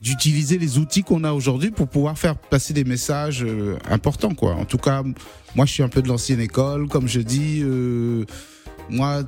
d'utiliser 0.00 0.56
les 0.56 0.78
outils 0.78 1.02
qu'on 1.02 1.24
a 1.24 1.32
aujourd'hui 1.32 1.70
pour 1.70 1.88
pouvoir 1.88 2.16
faire 2.16 2.34
passer 2.34 2.72
des 2.72 2.84
messages 2.84 3.44
euh, 3.44 3.76
importants, 3.90 4.34
quoi. 4.34 4.54
En 4.54 4.64
tout 4.64 4.78
cas, 4.78 5.02
moi, 5.54 5.66
je 5.66 5.72
suis 5.72 5.82
un 5.82 5.90
peu 5.90 6.00
de 6.00 6.08
l'ancienne 6.08 6.40
école, 6.40 6.88
comme 6.88 7.06
je 7.06 7.20
dis. 7.20 7.62
moi, 8.88 9.24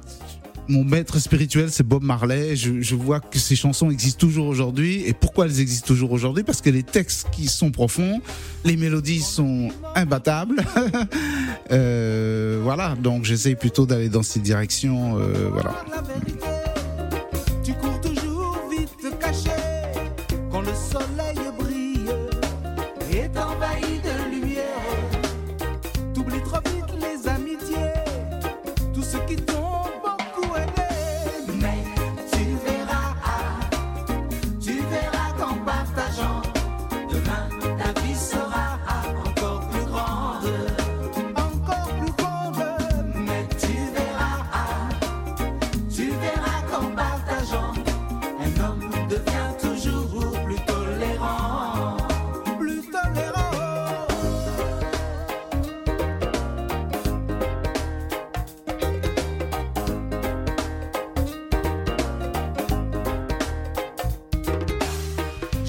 mon 0.68 0.84
maître 0.84 1.18
spirituel, 1.18 1.70
c'est 1.70 1.82
Bob 1.82 2.02
Marley. 2.02 2.54
Je, 2.56 2.94
vois 2.94 3.20
que 3.20 3.38
ces 3.38 3.56
chansons 3.56 3.90
existent 3.90 4.20
toujours 4.20 4.46
aujourd'hui. 4.46 5.02
Et 5.06 5.12
pourquoi 5.12 5.46
elles 5.46 5.60
existent 5.60 5.86
toujours 5.86 6.12
aujourd'hui? 6.12 6.44
Parce 6.44 6.60
que 6.60 6.70
les 6.70 6.82
textes 6.82 7.28
qui 7.30 7.46
sont 7.46 7.70
profonds, 7.70 8.20
les 8.64 8.76
mélodies 8.76 9.20
sont 9.20 9.70
imbattables. 9.94 10.62
Euh, 11.70 12.60
voilà, 12.62 12.94
donc 12.94 13.24
j'essaye 13.24 13.54
plutôt 13.54 13.84
d'aller 13.84 14.08
dans 14.08 14.22
cette 14.22 14.40
direction. 14.40 15.18
euh, 15.18 15.50
voilà. 15.52 15.84
Tu 17.62 17.74
cours 17.74 18.00
toujours 18.00 18.58
vite 18.70 18.88
quand 20.50 20.60
le 20.62 20.68
soleil 20.68 21.47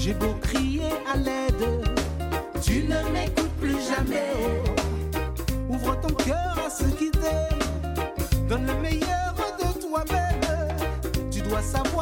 J'ai 0.02 0.14
beau 0.14 0.32
crier 0.40 0.94
à 1.12 1.14
l'aide, 1.14 1.84
tu 2.62 2.84
ne 2.84 3.12
m'écoutes 3.12 3.52
plus 3.60 3.76
jamais. 3.86 4.32
Ouvre 5.68 5.94
ton 6.00 6.14
cœur 6.14 6.56
à 6.66 6.70
ceux 6.70 6.88
qui 6.98 7.10
t'aiment. 7.10 8.48
Donne 8.48 8.66
le 8.66 8.80
meilleur 8.80 9.34
de 9.58 9.78
toi-même. 9.78 10.40
Tu 11.30 11.42
dois 11.42 11.60
savoir, 11.60 11.99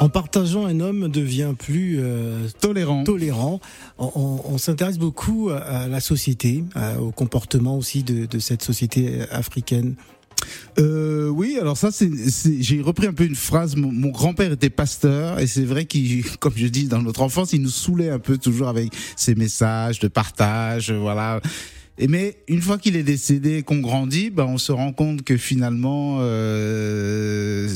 En 0.00 0.08
partageant, 0.08 0.64
un 0.64 0.80
homme 0.80 1.08
devient 1.08 1.52
plus 1.58 1.98
euh, 2.00 2.48
Tolérant. 2.60 3.04
tolérant. 3.04 3.60
On, 3.98 4.10
on- 4.14 4.40
on 4.54 4.58
s'intéresse 4.58 4.98
beaucoup 4.98 5.50
à, 5.50 5.88
la 5.88 6.00
société, 6.00 6.64
à- 6.74 6.98
au 7.02 7.10
comportement 7.10 7.76
aussi 7.76 8.02
de, 8.02 8.24
de 8.24 8.38
cette 8.38 8.62
société 8.62 9.20
africaine. 9.30 9.96
Euh, 10.78 11.28
oui, 11.28 11.58
alors 11.60 11.76
ça, 11.76 11.90
c'est- 11.90 12.10
j'ai 12.62 12.80
repris 12.80 13.06
un 13.08 13.12
peu 13.12 13.24
une 13.24 13.34
phrase. 13.34 13.76
Mon, 13.76 13.92
mon 13.92 14.08
grand-père 14.08 14.52
était 14.52 14.70
pasteur 14.70 15.38
et 15.38 15.46
c'est 15.46 15.64
vrai 15.66 15.84
qu'il, 15.84 16.24
comme 16.40 16.54
je 16.56 16.66
dis, 16.68 16.84
dans 16.86 17.02
notre 17.02 17.20
enfance, 17.20 17.52
il 17.52 17.60
nous 17.60 17.68
saoulait 17.68 18.08
un 18.10 18.18
peu 18.18 18.38
toujours 18.38 18.68
avec 18.68 18.90
ses 19.16 19.34
messages 19.34 19.98
de 19.98 20.08
partage, 20.08 20.90
voilà. 20.90 21.42
Et 22.02 22.08
mais 22.08 22.36
une 22.48 22.62
fois 22.62 22.78
qu'il 22.78 22.96
est 22.96 23.02
décédé, 23.02 23.58
et 23.58 23.62
qu'on 23.62 23.80
grandit, 23.80 24.30
ben 24.30 24.46
on 24.46 24.56
se 24.56 24.72
rend 24.72 24.92
compte 24.92 25.22
que 25.22 25.36
finalement, 25.36 26.18
euh, 26.20 27.68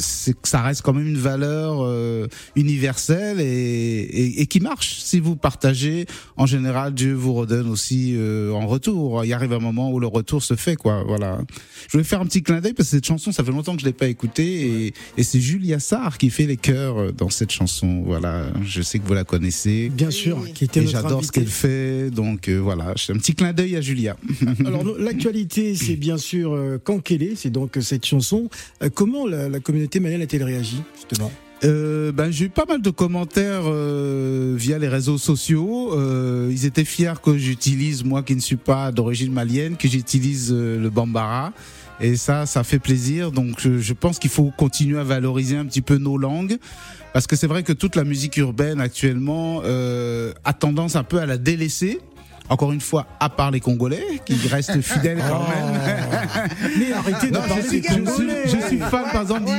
ça 0.43 0.63
reste 0.63 0.81
quand 0.81 0.95
même 0.95 1.07
une 1.07 1.19
valeur 1.19 1.83
euh, 1.83 2.27
universelle 2.57 3.39
et, 3.39 3.45
et, 3.45 4.41
et 4.41 4.47
qui 4.47 4.61
marche. 4.61 5.01
Si 5.01 5.21
vous 5.21 5.37
partagez, 5.37 6.07
en 6.39 6.47
général, 6.47 6.95
Dieu 6.95 7.13
vous 7.13 7.35
redonne 7.35 7.69
aussi 7.69 8.15
euh, 8.17 8.51
en 8.53 8.67
retour. 8.67 9.25
Il 9.27 9.33
arrive 9.35 9.53
un 9.53 9.59
moment 9.59 9.93
où 9.93 10.01
le 10.01 10.07
retour 10.07 10.43
se 10.43 10.55
fait, 10.55 10.77
quoi. 10.77 11.05
Voilà. 11.07 11.39
Je 11.87 11.93
voulais 11.93 12.05
faire 12.05 12.23
un 12.23 12.27
petit 12.27 12.43
clin 12.43 12.61
d'œil 12.61 12.73
parce 12.73 12.89
que 12.89 12.97
cette 12.97 13.07
chanson, 13.07 13.31
ça 13.31 13.45
fait 13.45 13.53
longtemps 13.53 13.75
que 13.75 13.83
je 13.83 13.87
l'ai 13.87 13.93
pas 13.93 14.09
écoutée 14.09 14.87
et, 14.87 14.95
et 15.19 15.23
c'est 15.23 15.41
Julia 15.41 15.79
Sarr 15.79 16.17
qui 16.17 16.31
fait 16.31 16.47
les 16.47 16.57
chœurs 16.57 16.99
euh, 16.99 17.13
dans 17.13 17.29
cette 17.29 17.51
chanson. 17.51 18.03
Voilà. 18.07 18.47
Je 18.65 18.81
sais 18.81 18.99
que 18.99 19.07
vous 19.07 19.15
la 19.15 19.25
connaissez. 19.25 19.91
Bien 19.91 20.11
sûr, 20.11 20.51
qui 20.55 20.65
était 20.65 20.81
Et 20.81 20.87
j'adore 20.87 21.23
ce 21.23 21.31
qu'elle 21.31 21.47
fait, 21.47 22.11
donc 22.11 22.49
euh, 22.49 22.57
voilà, 22.57 22.91
un 22.91 23.19
petit 23.19 23.35
clin 23.35 23.53
d'œil 23.53 23.77
à 23.77 23.83
Julia. 23.83 24.14
Alors 24.67 24.85
l'actualité, 24.99 25.75
c'est 25.75 25.97
bien 25.97 26.19
sûr 26.19 26.53
euh, 26.55 26.79
Kankele, 26.83 27.37
c'est 27.37 27.51
donc 27.51 27.77
euh, 27.77 27.81
cette 27.81 28.05
chanson. 28.05 28.49
Euh, 28.83 28.91
comment 28.93 29.27
la, 29.27 29.49
la 29.49 29.61
communauté 29.61 30.01
malienne 30.01 30.23
a-t-elle 30.23 30.45
réagi 30.45 30.83
justement? 30.95 31.31
Euh, 31.65 32.13
ben, 32.13 32.31
j'ai 32.31 32.47
eu 32.47 32.49
pas 32.51 32.67
mal 32.67 32.83
de 32.83 32.91
commentaires 32.91 33.63
euh, 33.65 34.55
via 34.57 34.79
les 34.79 34.89
réseaux 34.89 35.19
sociaux. 35.19 35.93
Euh, 35.95 36.51
ils 36.51 36.67
étaient 36.67 36.85
fiers 36.85 37.15
que 37.23 37.39
j'utilise, 37.39 38.05
moi 38.05 38.23
qui 38.23 38.35
ne 38.35 38.41
suis 38.41 38.57
pas 38.57 38.93
d'origine 38.93 39.33
malienne, 39.33 39.77
que 39.77 39.89
j'utilise 39.89 40.53
le 40.53 40.91
bambara. 40.91 41.53
Et 42.01 42.17
ça, 42.17 42.45
ça 42.45 42.65
fait 42.65 42.81
plaisir. 42.81 43.31
Donc, 43.31 43.61
je, 43.61 43.79
je 43.79 43.93
pense 43.95 44.19
qu'il 44.19 44.31
faut 44.31 44.53
continuer 44.57 44.99
à 44.99 45.05
valoriser 45.05 45.57
un 45.57 45.65
petit 45.65 45.81
peu 45.81 45.97
nos 45.97 46.19
langues. 46.19 46.59
Parce 47.15 47.27
que 47.27 47.37
c'est 47.37 47.47
vrai 47.47 47.63
que 47.63 47.73
toute 47.73 47.95
la 47.97 48.05
musique 48.05 48.37
urbaine 48.37 48.81
actuellement 48.81 49.63
a 49.63 50.53
tendance 50.53 50.97
un 50.97 51.05
peu 51.05 51.19
à 51.19 51.27
la 51.27 51.39
délaisser. 51.39 52.01
Encore 52.51 52.73
une 52.73 52.81
fois, 52.81 53.07
à 53.21 53.31
part 53.31 53.51
les 53.51 53.61
Congolais, 53.61 54.05
qui 54.27 54.35
restent 54.49 54.81
fidèles 54.83 55.23
quand 55.29 55.49
même. 55.49 55.81
Mais 56.79 56.93
arrêtez 56.93 57.31
de 57.31 57.39
parler 57.39 57.63
je, 57.63 57.69
suis, 57.69 57.81
des 57.81 57.89
je, 57.89 57.95
suis, 57.95 58.05
Congolais. 58.05 58.43
je 58.45 58.67
suis 58.67 58.79
fan 58.79 59.05
par 59.13 59.23
exemple 59.23 59.51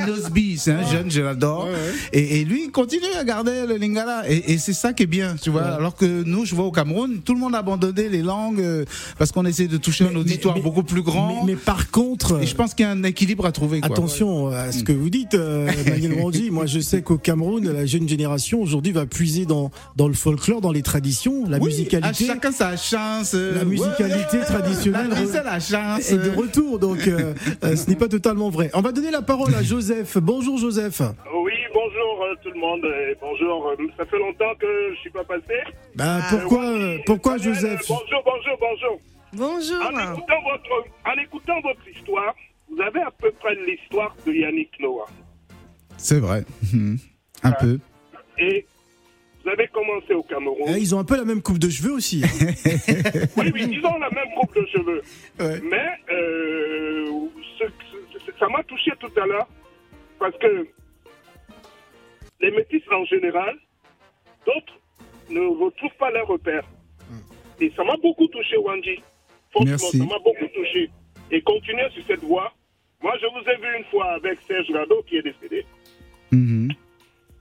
c'est 0.58 0.72
un 0.72 0.86
jeune, 0.90 1.10
je 1.12 1.22
l'adore. 1.22 1.68
Et, 2.14 2.42
et 2.42 2.46
lui, 2.46 2.66
il 2.66 2.72
continue 2.72 3.04
à 3.20 3.24
garder 3.24 3.66
le 3.68 3.78
lingala. 3.78 4.24
Et, 4.30 4.54
et 4.54 4.58
c'est 4.58 4.74
ça 4.74 4.94
qui 4.94 5.04
est 5.04 5.08
bien, 5.08 5.36
tu 5.42 5.50
vois. 5.50 5.64
Alors 5.64 5.96
que 5.96 6.24
nous, 6.24 6.46
je 6.46 6.56
vois 6.56 6.66
au 6.66 6.72
Cameroun, 6.72 7.20
tout 7.24 7.34
le 7.34 7.40
monde 7.40 7.56
a 7.56 7.60
abandonné 7.60 8.10
les 8.10 8.22
langues 8.22 8.60
euh, 8.62 8.86
parce 9.18 9.32
qu'on 9.32 9.46
essaie 9.46 9.68
de 9.68 9.78
toucher 9.78 10.06
un 10.06 10.10
Mais- 10.12 10.18
auditoire 10.18 10.56
mais- 10.56 10.62
beaucoup 10.62 10.84
plus 10.84 11.02
grand. 11.02 11.44
Mais, 11.46 11.54
mais 11.54 11.56
par 11.58 11.92
contre, 11.92 12.42
Et 12.42 12.48
je 12.48 12.56
pense 12.56 12.74
qu'il 12.74 12.86
y 12.86 12.90
a 12.90 12.92
un 12.92 13.04
équilibre 13.04 13.46
à 13.46 13.52
trouver. 13.52 13.80
Quoi. 13.82 13.90
Attention 13.92 14.48
à 14.48 14.72
ce 14.72 14.84
que 14.84 14.92
vous 14.94 15.10
dites, 15.10 15.34
euh, 15.34 15.70
Manuel 15.88 16.14
Wandi. 16.22 16.52
Moi, 16.52 16.66
je 16.66 16.80
sais 16.80 17.02
qu'au 17.02 17.18
Cameroun, 17.18 17.68
la 17.72 17.86
jeune 17.86 18.08
génération 18.08 18.62
aujourd'hui 18.62 18.92
va 18.92 19.06
puiser 19.06 19.46
dans, 19.46 19.72
dans 19.96 20.08
le 20.08 20.14
folklore, 20.14 20.62
dans 20.62 20.72
les 20.72 20.82
traditions, 20.82 21.46
la 21.48 21.58
Oui, 21.58 21.68
musicalité. 21.68 22.30
à 22.30 22.34
chacun 22.34 22.52
sa 22.52 22.78
chance. 22.78 23.32
euh, 23.34 23.56
La 23.56 23.66
musicalité 23.66 24.40
traditionnelle 24.46 25.10
La 25.10 25.44
la 25.44 25.60
chance. 25.60 26.12
est 26.12 26.18
de 26.18 26.30
retour, 26.36 26.80
donc 26.80 27.08
euh, 27.08 27.34
ce 27.64 27.90
n'est 27.90 27.96
pas 27.96 28.08
totalement 28.08 28.50
vrai. 28.50 28.70
On 28.74 28.82
va 28.82 28.92
donner 28.92 29.12
la 29.12 29.22
parole 29.22 29.54
à 29.56 29.64
Joseph. 29.64 30.18
Bonjour 30.18 30.45
Joseph. 30.56 31.02
Oui, 31.34 31.54
bonjour 31.74 32.24
euh, 32.24 32.36
tout 32.44 32.50
le 32.52 32.60
monde. 32.60 32.86
et 32.86 33.16
bonjour. 33.20 33.68
euh, 33.70 33.76
Ça 33.98 34.06
fait 34.06 34.20
longtemps 34.20 34.54
que 34.60 34.94
je 34.94 35.00
suis 35.02 35.10
pas 35.10 35.24
passé. 35.24 35.56
Bah, 35.96 36.20
Ah, 36.22 36.28
pourquoi, 36.30 36.64
Euh, 36.66 36.98
pourquoi 37.06 37.38
Daniel, 37.38 37.56
Joseph 37.56 37.82
Bonjour, 37.90 38.24
bonjour, 38.24 38.58
bonjour. 38.60 39.00
Bonjour. 39.34 39.82
En 39.86 40.14
écoutant, 40.14 40.42
votre, 40.44 40.86
en 41.06 41.22
écoutant 41.22 41.62
votre 41.62 41.88
histoire, 41.90 42.34
vous 42.70 42.82
avez 42.82 43.02
à 43.02 43.12
peu 43.12 43.32
près 43.32 43.56
l'histoire 43.56 44.16
de 44.26 44.32
Yannick 44.34 44.72
Noah. 44.80 45.08
C'est 45.98 46.20
vrai. 46.20 46.44
Mhm. 46.74 46.98
Un 47.44 47.52
peu. 47.54 47.80
Et 48.38 48.66
vous 49.44 49.50
avez 49.52 49.68
commencé 49.68 50.14
au 50.14 50.24
Cameroun. 50.24 50.68
Eh, 50.70 50.80
Ils 50.80 50.96
ont 50.96 51.00
un 51.00 51.04
peu 51.04 51.18
la 51.18 51.26
même 51.26 51.42
coupe 51.42 51.60
de 51.60 51.70
cheveux 51.70 51.94
aussi. 51.94 52.24
hein. 52.24 52.28
Oui, 53.38 53.52
oui, 53.54 53.68
ils 53.72 53.86
ont 53.86 53.98
la 54.00 54.10
même 54.10 54.34
coupe 54.40 54.56
de 54.56 54.66
cheveux. 54.68 55.02
Ouais. 55.40 55.62
Mais 55.70 55.86
euh, 56.14 57.06
ce- 57.60 57.66
ce- 58.14 58.32
ça 58.40 58.48
m'a 58.50 58.64
touché 58.64 58.92
tout 59.00 59.12
à 59.22 59.26
l'heure 59.26 59.48
parce 60.20 60.38
que 60.38 60.68
les 62.42 62.52
métis 62.52 62.84
en 62.92 63.06
général, 63.06 63.58
d'autres 64.46 64.80
ne 65.30 65.42
retrouvent 65.42 65.98
pas 65.98 66.12
leurs 66.12 66.28
repères. 66.28 66.68
Et 67.60 67.72
ça 67.76 67.84
m'a 67.84 67.96
beaucoup 67.98 68.28
touché. 68.28 68.56
Franchement, 68.56 69.66
Merci. 69.66 69.98
ça 69.98 70.06
m'a 70.06 70.20
beaucoup 70.20 70.48
touché. 70.54 70.90
Et 71.32 71.42
continuez 71.42 71.90
sur 71.92 72.04
cette 72.06 72.24
voie. 72.24 72.52
Moi, 73.02 73.14
je 73.22 73.28
vous 73.28 73.50
ai 73.50 73.56
vu 73.58 73.78
une 73.78 73.86
fois 73.86 74.14
avec 74.14 74.40
Serge 74.42 74.70
Rado 74.72 75.04
qui 75.08 75.18
est 75.18 75.22
décédé. 75.22 75.66
Mhm. 76.32 76.72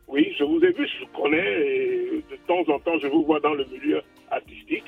Oui, 0.07 0.35
je 0.39 0.45
vous 0.45 0.63
ai 0.63 0.73
vu, 0.73 0.87
je 0.87 1.05
vous 1.05 1.23
connais, 1.23 1.61
et 1.67 2.25
de 2.31 2.37
temps 2.47 2.73
en 2.73 2.79
temps, 2.79 2.99
je 3.01 3.09
vous 3.09 3.25
vois 3.25 3.41
dans 3.41 3.55
le 3.55 3.65
milieu 3.65 4.03
artistique. 4.31 4.85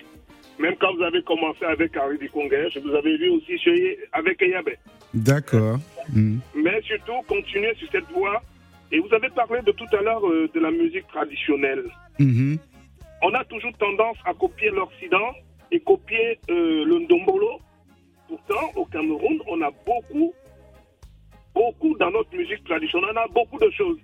Même 0.58 0.74
quand 0.80 0.94
vous 0.94 1.02
avez 1.02 1.22
commencé 1.22 1.64
avec 1.64 1.96
Henri 1.96 2.18
Dikonguer, 2.18 2.68
je 2.72 2.80
vous 2.80 2.94
avais 2.94 3.16
vu 3.16 3.28
aussi 3.30 3.58
chez, 3.58 3.98
avec 4.12 4.40
Eyabe. 4.40 4.70
D'accord. 5.12 5.78
Mhm. 6.14 6.40
Mais 6.54 6.80
surtout, 6.82 7.20
continuez 7.28 7.74
sur 7.74 7.90
cette 7.90 8.10
voie. 8.12 8.42
Et 8.92 9.00
vous 9.00 9.12
avez 9.12 9.28
parlé 9.30 9.60
de 9.62 9.72
tout 9.72 9.86
à 9.92 10.00
l'heure 10.00 10.26
euh, 10.26 10.48
de 10.54 10.60
la 10.60 10.70
musique 10.70 11.06
traditionnelle. 11.08 11.84
Mhm. 12.18 12.58
On 13.22 13.34
a 13.34 13.44
toujours 13.44 13.72
tendance 13.78 14.16
à 14.24 14.32
copier 14.34 14.70
l'Occident 14.70 15.32
et 15.72 15.80
copier 15.80 16.38
euh, 16.50 16.84
le 16.84 17.00
Ndombolo. 17.00 17.60
Pourtant, 18.28 18.70
au 18.76 18.84
Cameroun, 18.86 19.38
on 19.48 19.60
a 19.62 19.70
beaucoup, 19.84 20.32
beaucoup 21.54 21.96
dans 21.98 22.10
notre 22.10 22.34
musique 22.36 22.64
traditionnelle, 22.64 23.10
on 23.14 23.18
a 23.18 23.28
beaucoup 23.28 23.58
de 23.58 23.70
choses. 23.70 23.98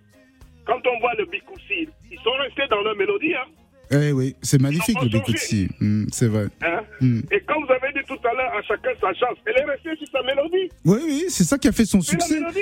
Quand 0.65 0.81
on 0.87 1.01
voit 1.01 1.15
le 1.15 1.25
Bikoussi, 1.27 1.89
ils 2.11 2.21
sont 2.21 2.33
restés 2.41 2.67
dans 2.71 2.83
leur 2.83 2.97
mélodie. 2.97 3.35
Hein, 3.35 3.47
Eh 3.93 4.13
oui, 4.13 4.35
c'est 4.43 4.61
magnifique 4.61 4.97
le. 5.03 5.09
Bikutsi. 5.09 5.69
Mhm, 5.81 6.07
C'est 6.13 6.29
vrai. 6.29 6.47
hein. 6.63 6.81
Mm. 7.01 7.21
Et 7.31 7.41
comme 7.41 7.65
vous 7.65 7.73
avez 7.73 7.93
dit 7.93 8.05
tout 8.07 8.19
à 8.27 8.33
l'heure, 8.35 8.53
à 8.57 8.63
chacun 8.63 8.91
sa 9.01 9.13
chance, 9.15 9.37
elle 9.47 9.61
est 9.61 9.65
restée 9.65 9.97
sur 9.97 10.09
sa 10.13 10.23
mélodie. 10.23 10.71
Oui, 10.85 10.99
oui, 11.05 11.25
c'est 11.29 11.45
ça 11.45 11.59
qui 11.59 11.69
a 11.69 11.73
fait 11.73 11.85
son 11.85 11.99
la 11.99 12.05
succès. 12.05 12.35
mélodie. 12.41 12.59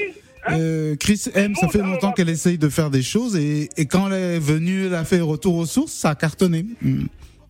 hein. 0.46 0.58
Euh, 0.58 0.96
Chris 0.98 1.22
M, 1.34 1.54
ça 1.54 1.68
fait 1.68 1.78
longtemps 1.82 2.12
qu'elle 2.12 2.30
essaye 2.30 2.58
de 2.58 2.68
faire 2.68 2.90
des 2.90 3.02
choses 3.02 3.36
et, 3.36 3.68
et 3.76 3.86
quand 3.86 4.06
elle 4.08 4.36
est 4.36 4.38
venue, 4.38 4.86
elle 4.86 4.94
a 4.94 5.04
fait 5.04 5.20
retour 5.20 5.56
aux 5.56 5.66
sources, 5.66 5.92
ça 5.92 6.10
a 6.10 6.14
cartonné. 6.14 6.64
Mm. 6.82 7.04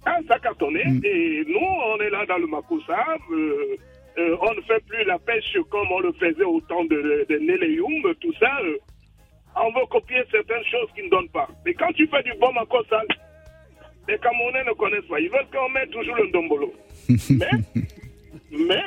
Ah, 0.04 0.16
ça 0.28 0.34
a 0.34 0.38
cartonné. 0.40 0.82
Mm. 0.84 1.00
Et 1.04 1.44
nous, 1.48 1.60
on 1.60 2.00
est 2.00 2.10
là 2.10 2.26
dans 2.26 2.38
le 2.38 2.46
Makossa. 2.48 2.98
euh, 3.32 3.76
euh, 4.18 4.36
on 4.42 4.52
ne 4.54 4.60
fait 4.62 4.82
plus 4.88 5.04
la 5.06 5.18
pêche 5.20 5.56
comme 5.70 5.86
on 5.92 6.00
le 6.00 6.12
faisait 6.14 6.42
au 6.44 6.60
temps 6.62 6.84
de, 6.84 7.24
de 7.28 7.38
Neleyoum, 7.38 8.02
tout 8.20 8.32
ça. 8.40 8.50
euh, 8.64 8.76
on 9.56 9.68
veut 9.78 9.86
copier 9.90 10.18
certaines 10.30 10.64
choses 10.70 10.88
qui 10.96 11.02
ne 11.04 11.10
donnent 11.10 11.28
pas. 11.30 11.48
Mais 11.64 11.74
quand 11.74 11.92
tu 11.94 12.06
fais 12.08 12.22
du 12.24 12.32
bon 12.40 12.52
Makossa, 12.52 13.02
les 14.10 14.18
Camerounais 14.18 14.64
ne 14.66 14.72
connaissent 14.74 15.08
pas. 15.08 15.20
Ils 15.20 15.30
veulent 15.30 15.46
qu'on 15.52 15.68
mette 15.70 15.90
toujours 15.90 16.16
le 16.16 16.26
Ndombolo. 16.28 16.72
mais, 17.08 17.46
mais, 18.68 18.82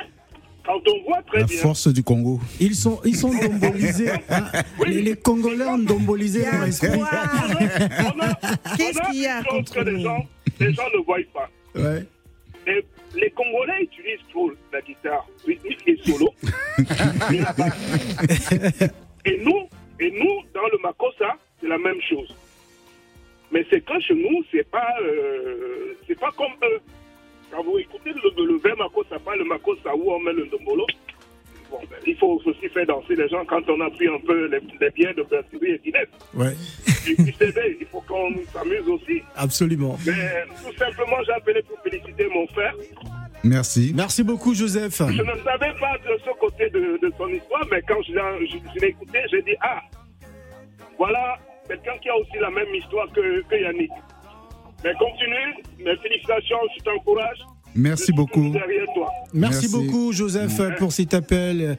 quand 0.64 0.80
on 0.88 1.02
voit 1.04 1.22
très 1.22 1.40
La 1.40 1.44
bien. 1.46 1.58
force 1.58 1.88
du 1.88 2.02
Congo. 2.02 2.40
Ils 2.60 2.74
sont, 2.74 3.00
ils 3.04 3.16
sont 3.16 3.30
dombolisés. 3.32 4.10
hein. 4.30 4.44
Les, 4.86 5.02
les 5.02 5.16
Congolais 5.16 5.66
ont 5.66 5.78
dombolisé 5.78 6.44
leur 6.50 6.64
esprit. 6.64 6.98
quoi 6.98 7.08
on 8.16 8.20
a- 8.20 8.34
Qu'est-ce 8.76 9.00
qu'il 9.10 9.20
y 9.22 9.26
a 9.26 9.42
contre 9.42 9.74
que 9.74 9.80
les 9.80 10.00
gens, 10.00 10.26
les 10.60 10.72
gens 10.72 10.88
ne 10.96 11.04
voient 11.04 11.18
pas. 11.32 11.48
Ouais. 11.74 12.04
Les, 12.66 12.84
les 13.20 13.30
Congolais 13.30 13.82
utilisent 13.82 14.26
trop 14.30 14.50
la 14.72 14.80
guitare 14.80 15.26
rythmique 15.46 15.80
et 15.86 15.98
solo. 16.04 16.30
et, 17.30 17.38
la 17.38 17.52
basse. 17.52 18.90
Et 19.26 19.38
nous, 19.44 19.68
et 20.00 20.10
nous, 20.10 20.42
dans 20.54 20.66
le 20.72 20.78
Makossa, 20.82 21.36
c'est 21.60 21.68
la 21.68 21.78
même 21.78 22.00
chose. 22.08 22.34
Mais 23.52 23.64
c'est 23.70 23.84
que 23.84 24.00
chez 24.00 24.14
nous, 24.14 24.42
c'est 24.50 24.68
pas, 24.70 24.88
euh, 25.02 25.94
c'est 26.06 26.18
pas 26.18 26.30
comme 26.36 26.52
eux. 26.64 26.80
Quand 27.50 27.62
vous 27.62 27.78
écoutez 27.78 28.10
le, 28.12 28.44
le 28.46 28.58
vrai 28.58 28.74
Makossa, 28.76 29.18
pas 29.20 29.36
le 29.36 29.44
Makossa 29.44 29.94
où 29.94 30.10
on 30.12 30.18
met 30.18 30.32
le 30.32 30.46
ndombolo, 30.46 30.84
bon, 31.70 31.78
ben, 31.88 31.98
il 32.06 32.16
faut 32.16 32.40
aussi 32.44 32.68
faire 32.70 32.86
danser 32.86 33.14
les 33.14 33.28
gens 33.28 33.44
quand 33.44 33.62
on 33.68 33.80
a 33.80 33.90
pris 33.90 34.08
un 34.08 34.18
peu 34.26 34.46
les, 34.46 34.58
les 34.80 34.90
biens 34.90 35.12
de 35.16 35.22
Berthier 35.22 35.74
et 35.74 35.78
d'Inès. 35.78 36.08
Ouais, 36.34 36.54
Et 37.08 37.14
puis 37.14 37.34
c'est 37.38 37.50
vrai, 37.52 37.76
il 37.78 37.86
faut 37.86 38.00
qu'on 38.00 38.32
s'amuse 38.52 38.88
aussi. 38.88 39.22
absolument. 39.36 39.96
Mais 40.04 40.44
tout 40.64 40.76
simplement, 40.76 41.16
j'ai 41.24 41.32
appelé 41.32 41.62
pour 41.62 41.78
féliciter 41.82 42.26
mon 42.34 42.46
frère. 42.48 42.74
Merci. 43.44 43.92
Merci 43.94 44.24
beaucoup, 44.24 44.54
Joseph. 44.54 44.98
Je 44.98 45.22
ne 45.22 45.38
savais 45.44 45.74
pas 45.78 45.96
de 45.98 46.18
ce 46.24 46.30
côté 46.40 46.70
de, 46.70 46.98
de 47.00 47.12
son 47.18 47.28
histoire, 47.28 47.64
mais 47.70 47.82
quand 47.86 48.02
je, 48.02 48.12
l'ai- 48.14 48.46
je, 48.48 48.56
je 48.74 48.80
l'ai 48.80 48.88
écouté, 48.88 49.18
j'ai 49.30 49.42
dit 49.42 49.54
Ah, 49.60 49.82
voilà 50.98 51.36
quelqu'un 51.68 51.98
qui 52.02 52.08
a 52.08 52.16
aussi 52.16 52.38
la 52.40 52.50
même 52.50 52.74
histoire 52.74 53.08
que, 53.12 53.42
que 53.42 53.56
Yannick. 53.56 53.90
Mais 54.82 54.92
continue, 54.94 55.64
mes 55.78 55.96
félicitations, 55.96 56.58
je 56.76 56.82
t'encourage. 56.84 57.38
Merci 57.74 58.12
beaucoup. 58.12 58.50
Derrière 58.50 58.86
toi. 58.94 59.10
Merci, 59.32 59.68
Merci. 59.68 59.72
beaucoup, 59.72 60.12
Joseph, 60.12 60.60
pour 60.78 60.92
cet 60.92 61.14
appel. 61.14 61.76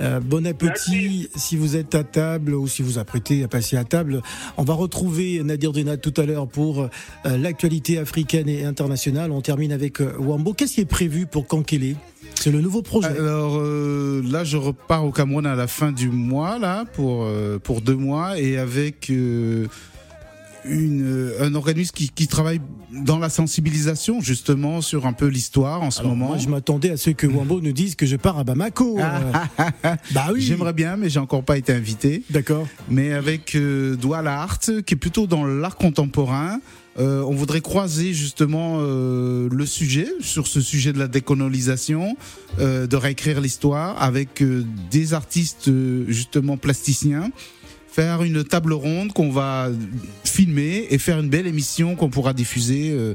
Euh, 0.00 0.20
bon 0.20 0.46
appétit 0.46 1.28
si 1.36 1.56
vous 1.56 1.76
êtes 1.76 1.94
à 1.94 2.02
table 2.02 2.54
ou 2.54 2.66
si 2.66 2.82
vous 2.82 2.98
apprêtez 2.98 3.44
à 3.44 3.48
passer 3.48 3.76
à 3.76 3.84
table. 3.84 4.22
On 4.56 4.64
va 4.64 4.74
retrouver 4.74 5.42
Nadir 5.42 5.72
Denat 5.72 5.98
tout 5.98 6.14
à 6.16 6.26
l'heure 6.26 6.48
pour 6.48 6.82
euh, 6.82 6.88
l'actualité 7.24 7.98
africaine 7.98 8.48
et 8.48 8.64
internationale. 8.64 9.30
On 9.30 9.40
termine 9.40 9.72
avec 9.72 10.00
euh, 10.00 10.12
Wambo. 10.18 10.52
Qu'est-ce 10.52 10.74
qui 10.74 10.80
est 10.80 10.84
prévu 10.84 11.26
pour 11.26 11.46
Kankele? 11.46 11.96
C'est 12.34 12.50
le 12.50 12.60
nouveau 12.60 12.82
projet. 12.82 13.08
Alors 13.08 13.62
là, 13.62 14.44
je 14.44 14.56
repars 14.56 15.04
au 15.04 15.12
Cameroun 15.12 15.46
à 15.46 15.54
la 15.54 15.66
fin 15.66 15.92
du 15.92 16.10
mois 16.10 16.58
là 16.58 16.84
pour 16.84 17.26
pour 17.62 17.80
deux 17.80 17.94
mois 17.94 18.38
et 18.38 18.58
avec 18.58 19.10
une 20.64 21.02
euh, 21.04 21.42
un 21.44 21.54
organisme 21.54 21.92
qui, 21.94 22.08
qui 22.10 22.26
travaille 22.28 22.60
dans 22.92 23.18
la 23.18 23.28
sensibilisation 23.28 24.20
justement 24.20 24.80
sur 24.80 25.06
un 25.06 25.12
peu 25.12 25.26
l'histoire 25.26 25.82
en 25.82 25.90
ce 25.90 26.00
Alors, 26.00 26.12
moment. 26.12 26.28
moi, 26.28 26.38
je 26.38 26.48
m'attendais 26.48 26.90
à 26.90 26.96
ce 26.96 27.10
que 27.10 27.26
Wambo 27.26 27.60
nous 27.60 27.72
dise 27.72 27.94
que 27.96 28.06
je 28.06 28.16
pars 28.16 28.38
à 28.38 28.44
Bamako. 28.44 28.98
Euh, 28.98 29.32
bah 30.12 30.28
oui. 30.32 30.40
J'aimerais 30.40 30.72
bien, 30.72 30.96
mais 30.96 31.08
j'ai 31.10 31.18
encore 31.20 31.44
pas 31.44 31.58
été 31.58 31.72
invité. 31.72 32.22
D'accord. 32.30 32.66
Mais 32.88 33.12
avec 33.12 33.54
euh, 33.56 33.96
Douala 33.96 34.40
Art, 34.42 34.60
qui 34.60 34.94
est 34.94 34.96
plutôt 34.98 35.26
dans 35.26 35.44
l'art 35.44 35.76
contemporain. 35.76 36.60
euh, 36.98 37.22
on 37.22 37.34
voudrait 37.34 37.60
croiser 37.60 38.14
justement 38.14 38.76
euh, 38.78 39.48
le 39.50 39.66
sujet 39.66 40.06
sur 40.20 40.46
ce 40.46 40.60
sujet 40.60 40.92
de 40.92 40.98
la 40.98 41.08
décolonisation, 41.08 42.16
euh, 42.60 42.86
de 42.86 42.96
réécrire 42.96 43.40
l'histoire 43.40 44.00
avec 44.00 44.42
euh, 44.42 44.64
des 44.92 45.12
artistes 45.12 45.66
euh, 45.68 46.04
justement 46.08 46.56
plasticiens, 46.56 47.30
faire 47.94 48.24
une 48.24 48.42
table 48.42 48.72
ronde 48.72 49.12
qu'on 49.12 49.30
va 49.30 49.68
filmer 50.24 50.88
et 50.90 50.98
faire 50.98 51.20
une 51.20 51.28
belle 51.28 51.46
émission 51.46 51.94
qu'on 51.94 52.10
pourra 52.10 52.32
diffuser 52.32 52.90
euh, 52.90 53.14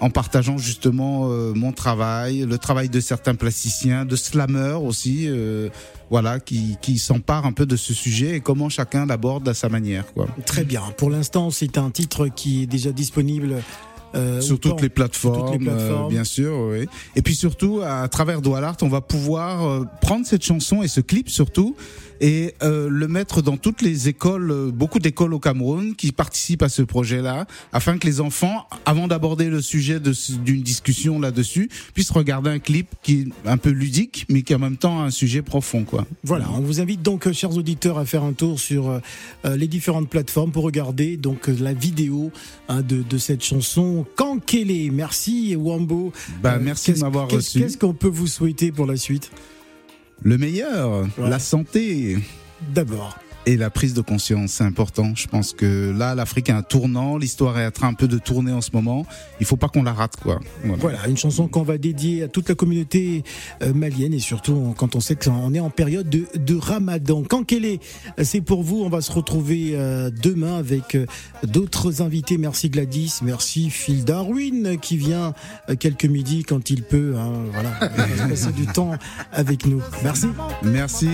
en 0.00 0.10
partageant 0.10 0.58
justement 0.58 1.30
euh, 1.30 1.52
mon 1.54 1.70
travail, 1.70 2.40
le 2.40 2.58
travail 2.58 2.88
de 2.88 2.98
certains 2.98 3.36
plasticiens, 3.36 4.04
de 4.04 4.16
slammers 4.16 4.80
aussi, 4.82 5.26
euh, 5.28 5.68
voilà, 6.10 6.40
qui, 6.40 6.76
qui 6.82 6.98
s'emparent 6.98 7.46
un 7.46 7.52
peu 7.52 7.66
de 7.66 7.76
ce 7.76 7.94
sujet 7.94 8.36
et 8.36 8.40
comment 8.40 8.68
chacun 8.68 9.06
l'aborde 9.06 9.48
à 9.48 9.54
sa 9.54 9.68
manière. 9.68 10.04
Très 10.44 10.64
bien. 10.64 10.82
Pour 10.96 11.08
l'instant, 11.08 11.50
c'est 11.52 11.78
un 11.78 11.90
titre 11.90 12.26
qui 12.26 12.64
est 12.64 12.66
déjà 12.66 12.90
disponible. 12.90 13.62
Euh, 14.14 14.40
sur 14.40 14.58
toutes 14.60 14.80
les 14.82 14.88
plateformes, 14.88 15.34
sur 15.34 15.44
toutes 15.52 15.60
les 15.60 15.66
plateformes. 15.66 16.06
euh, 16.06 16.08
bien 16.08 16.24
sûr, 16.24 16.52
oui. 16.70 16.86
Et 17.14 17.22
puis 17.22 17.34
surtout, 17.34 17.80
à 17.84 18.06
travers 18.08 18.40
Doualart, 18.40 18.76
on 18.82 18.88
va 18.88 19.00
pouvoir 19.00 19.66
euh, 19.66 19.84
prendre 20.00 20.26
cette 20.26 20.44
chanson 20.44 20.82
et 20.82 20.88
ce 20.88 21.00
clip 21.00 21.28
surtout 21.28 21.76
et 22.20 22.54
euh, 22.62 22.88
le 22.88 23.08
mettre 23.08 23.42
dans 23.42 23.56
toutes 23.56 23.82
les 23.82 24.08
écoles, 24.08 24.50
euh, 24.50 24.70
beaucoup 24.70 24.98
d'écoles 24.98 25.34
au 25.34 25.38
Cameroun 25.38 25.94
qui 25.94 26.12
participent 26.12 26.62
à 26.62 26.68
ce 26.68 26.82
projet-là, 26.82 27.46
afin 27.72 27.98
que 27.98 28.06
les 28.06 28.20
enfants, 28.20 28.66
avant 28.86 29.06
d'aborder 29.06 29.50
le 29.50 29.60
sujet 29.60 30.00
d'une 30.00 30.62
discussion 30.62 31.20
là-dessus, 31.20 31.68
puissent 31.94 32.10
regarder 32.10 32.50
un 32.50 32.58
clip 32.58 32.88
qui 33.02 33.20
est 33.20 33.48
un 33.48 33.58
peu 33.58 33.68
ludique, 33.70 34.24
mais 34.30 34.42
qui 34.42 34.54
en 34.54 34.58
même 34.58 34.76
temps 34.78 35.00
a 35.00 35.04
un 35.04 35.10
sujet 35.10 35.42
profond, 35.42 35.84
quoi. 35.84 36.06
Voilà, 36.24 36.46
on 36.54 36.60
vous 36.60 36.80
invite 36.80 37.02
donc, 37.02 37.26
euh, 37.26 37.32
chers 37.32 37.54
auditeurs, 37.56 37.98
à 37.98 38.06
faire 38.06 38.24
un 38.24 38.32
tour 38.32 38.58
sur 38.58 38.88
euh, 38.88 39.00
euh, 39.44 39.56
les 39.56 39.68
différentes 39.68 40.08
plateformes 40.08 40.52
pour 40.52 40.64
regarder 40.64 41.16
donc 41.16 41.48
euh, 41.48 41.56
la 41.60 41.74
vidéo 41.74 42.30
hein, 42.68 42.80
de, 42.80 43.02
de 43.02 43.18
cette 43.18 43.44
chanson 43.44 43.95
Kankele. 44.04 44.90
Merci 44.92 45.54
Wambo. 45.56 46.12
Bah, 46.42 46.54
Euh, 46.56 46.60
merci 46.62 46.92
de 46.92 46.98
m'avoir 47.00 47.28
reçu. 47.28 47.60
Qu'est-ce 47.60 47.78
qu'on 47.78 47.94
peut 47.94 48.08
vous 48.08 48.26
souhaiter 48.26 48.72
pour 48.72 48.86
la 48.86 48.96
suite? 48.96 49.30
Le 50.22 50.38
meilleur, 50.38 51.02
Ouais. 51.18 51.28
la 51.30 51.38
santé. 51.38 52.18
D'abord. 52.74 53.18
Et 53.48 53.56
la 53.56 53.70
prise 53.70 53.94
de 53.94 54.00
conscience, 54.00 54.50
c'est 54.54 54.64
important. 54.64 55.12
Je 55.14 55.28
pense 55.28 55.52
que 55.52 55.94
là, 55.96 56.16
l'Afrique 56.16 56.50
a 56.50 56.56
un 56.56 56.62
tournant, 56.62 57.16
l'histoire 57.16 57.56
est 57.60 57.66
en 57.66 57.70
train 57.70 57.86
un 57.88 57.94
peu 57.94 58.08
de 58.08 58.18
tourner 58.18 58.50
en 58.50 58.60
ce 58.60 58.70
moment. 58.72 59.06
Il 59.38 59.46
faut 59.46 59.56
pas 59.56 59.68
qu'on 59.68 59.84
la 59.84 59.92
rate, 59.92 60.16
quoi. 60.16 60.40
Voilà. 60.64 60.80
Voilà, 60.80 61.06
une 61.06 61.16
chanson 61.16 61.46
qu'on 61.46 61.62
va 61.62 61.78
dédier 61.78 62.24
à 62.24 62.28
toute 62.28 62.48
la 62.48 62.56
communauté 62.56 63.22
euh, 63.62 63.72
malienne 63.72 64.12
et 64.14 64.18
surtout 64.18 64.74
quand 64.76 64.96
on 64.96 65.00
sait 65.00 65.14
qu'on 65.14 65.54
est 65.54 65.60
en 65.60 65.70
période 65.70 66.08
de, 66.10 66.26
de 66.34 66.56
ramadan. 66.56 67.22
Kankele, 67.22 67.78
c'est 68.20 68.40
pour 68.40 68.64
vous. 68.64 68.82
On 68.82 68.88
va 68.88 69.00
se 69.00 69.12
retrouver 69.12 69.72
euh, 69.74 70.10
demain 70.10 70.56
avec 70.58 70.96
euh, 70.96 71.06
d'autres 71.44 72.02
invités. 72.02 72.38
Merci 72.38 72.68
Gladys, 72.68 73.20
merci 73.22 73.70
Phil 73.70 74.04
Darwin 74.04 74.76
qui 74.80 74.96
vient 74.96 75.34
quelques 75.78 76.06
midis 76.06 76.42
quand 76.42 76.68
il 76.70 76.82
peut. 76.82 77.14
hein, 77.16 77.30
voilà, 77.52 77.70
il 78.08 78.14
va 78.16 78.28
passer 78.28 78.50
du 78.50 78.66
temps 78.66 78.90
avec 79.32 79.66
nous. 79.66 79.80
Merci. 80.02 80.26
Merci. 80.64 81.08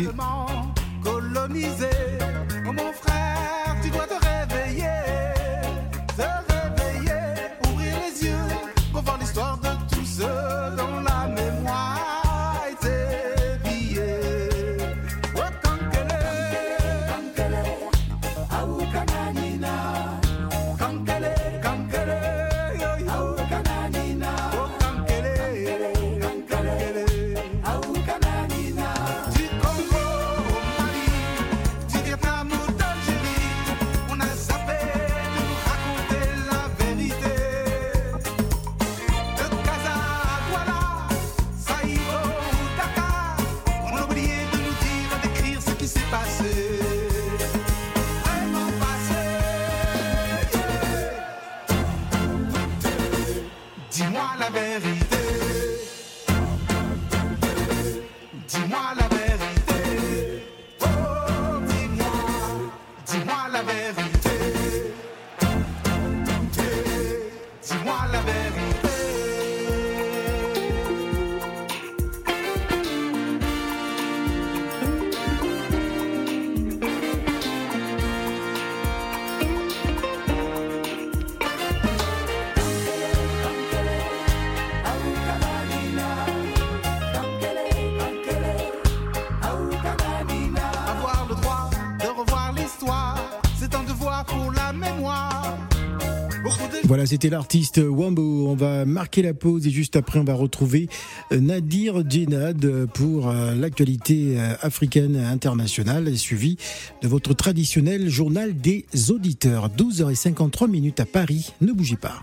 C'était 97.06 97.30
l'artiste 97.30 97.78
Wambo. 97.78 98.48
On 98.48 98.54
va 98.54 98.84
marquer 98.84 99.22
la 99.22 99.34
pause 99.34 99.66
et 99.66 99.70
juste 99.70 99.96
après, 99.96 100.18
on 100.18 100.24
va 100.24 100.34
retrouver 100.34 100.88
euh, 101.32 101.40
Nadir 101.40 102.08
Djenad 102.08 102.86
pour 102.86 103.28
euh, 103.28 103.54
l'actualité 103.54 104.38
euh, 104.38 104.54
africaine 104.60 105.16
internationale, 105.16 106.16
suivi 106.16 106.58
de 107.02 107.08
votre 107.08 107.34
traditionnel 107.34 108.08
journal 108.08 108.56
des 108.56 108.86
auditeurs. 109.10 109.68
12h53 109.70 110.70
minutes 110.70 111.00
à 111.00 111.06
Paris. 111.06 111.52
Ne 111.60 111.72
bougez 111.72 111.96
pas. 111.96 112.22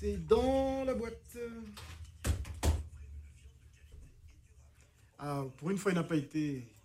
C'est 0.00 0.26
dans 0.26 0.84
la 0.86 0.94
boîte. 0.94 1.38
Ah, 5.18 5.44
pour 5.56 5.70
une 5.70 5.78
fois, 5.78 5.92
il 5.92 5.94
n'a 5.94 6.02
pas 6.04 6.16
été. 6.16 6.64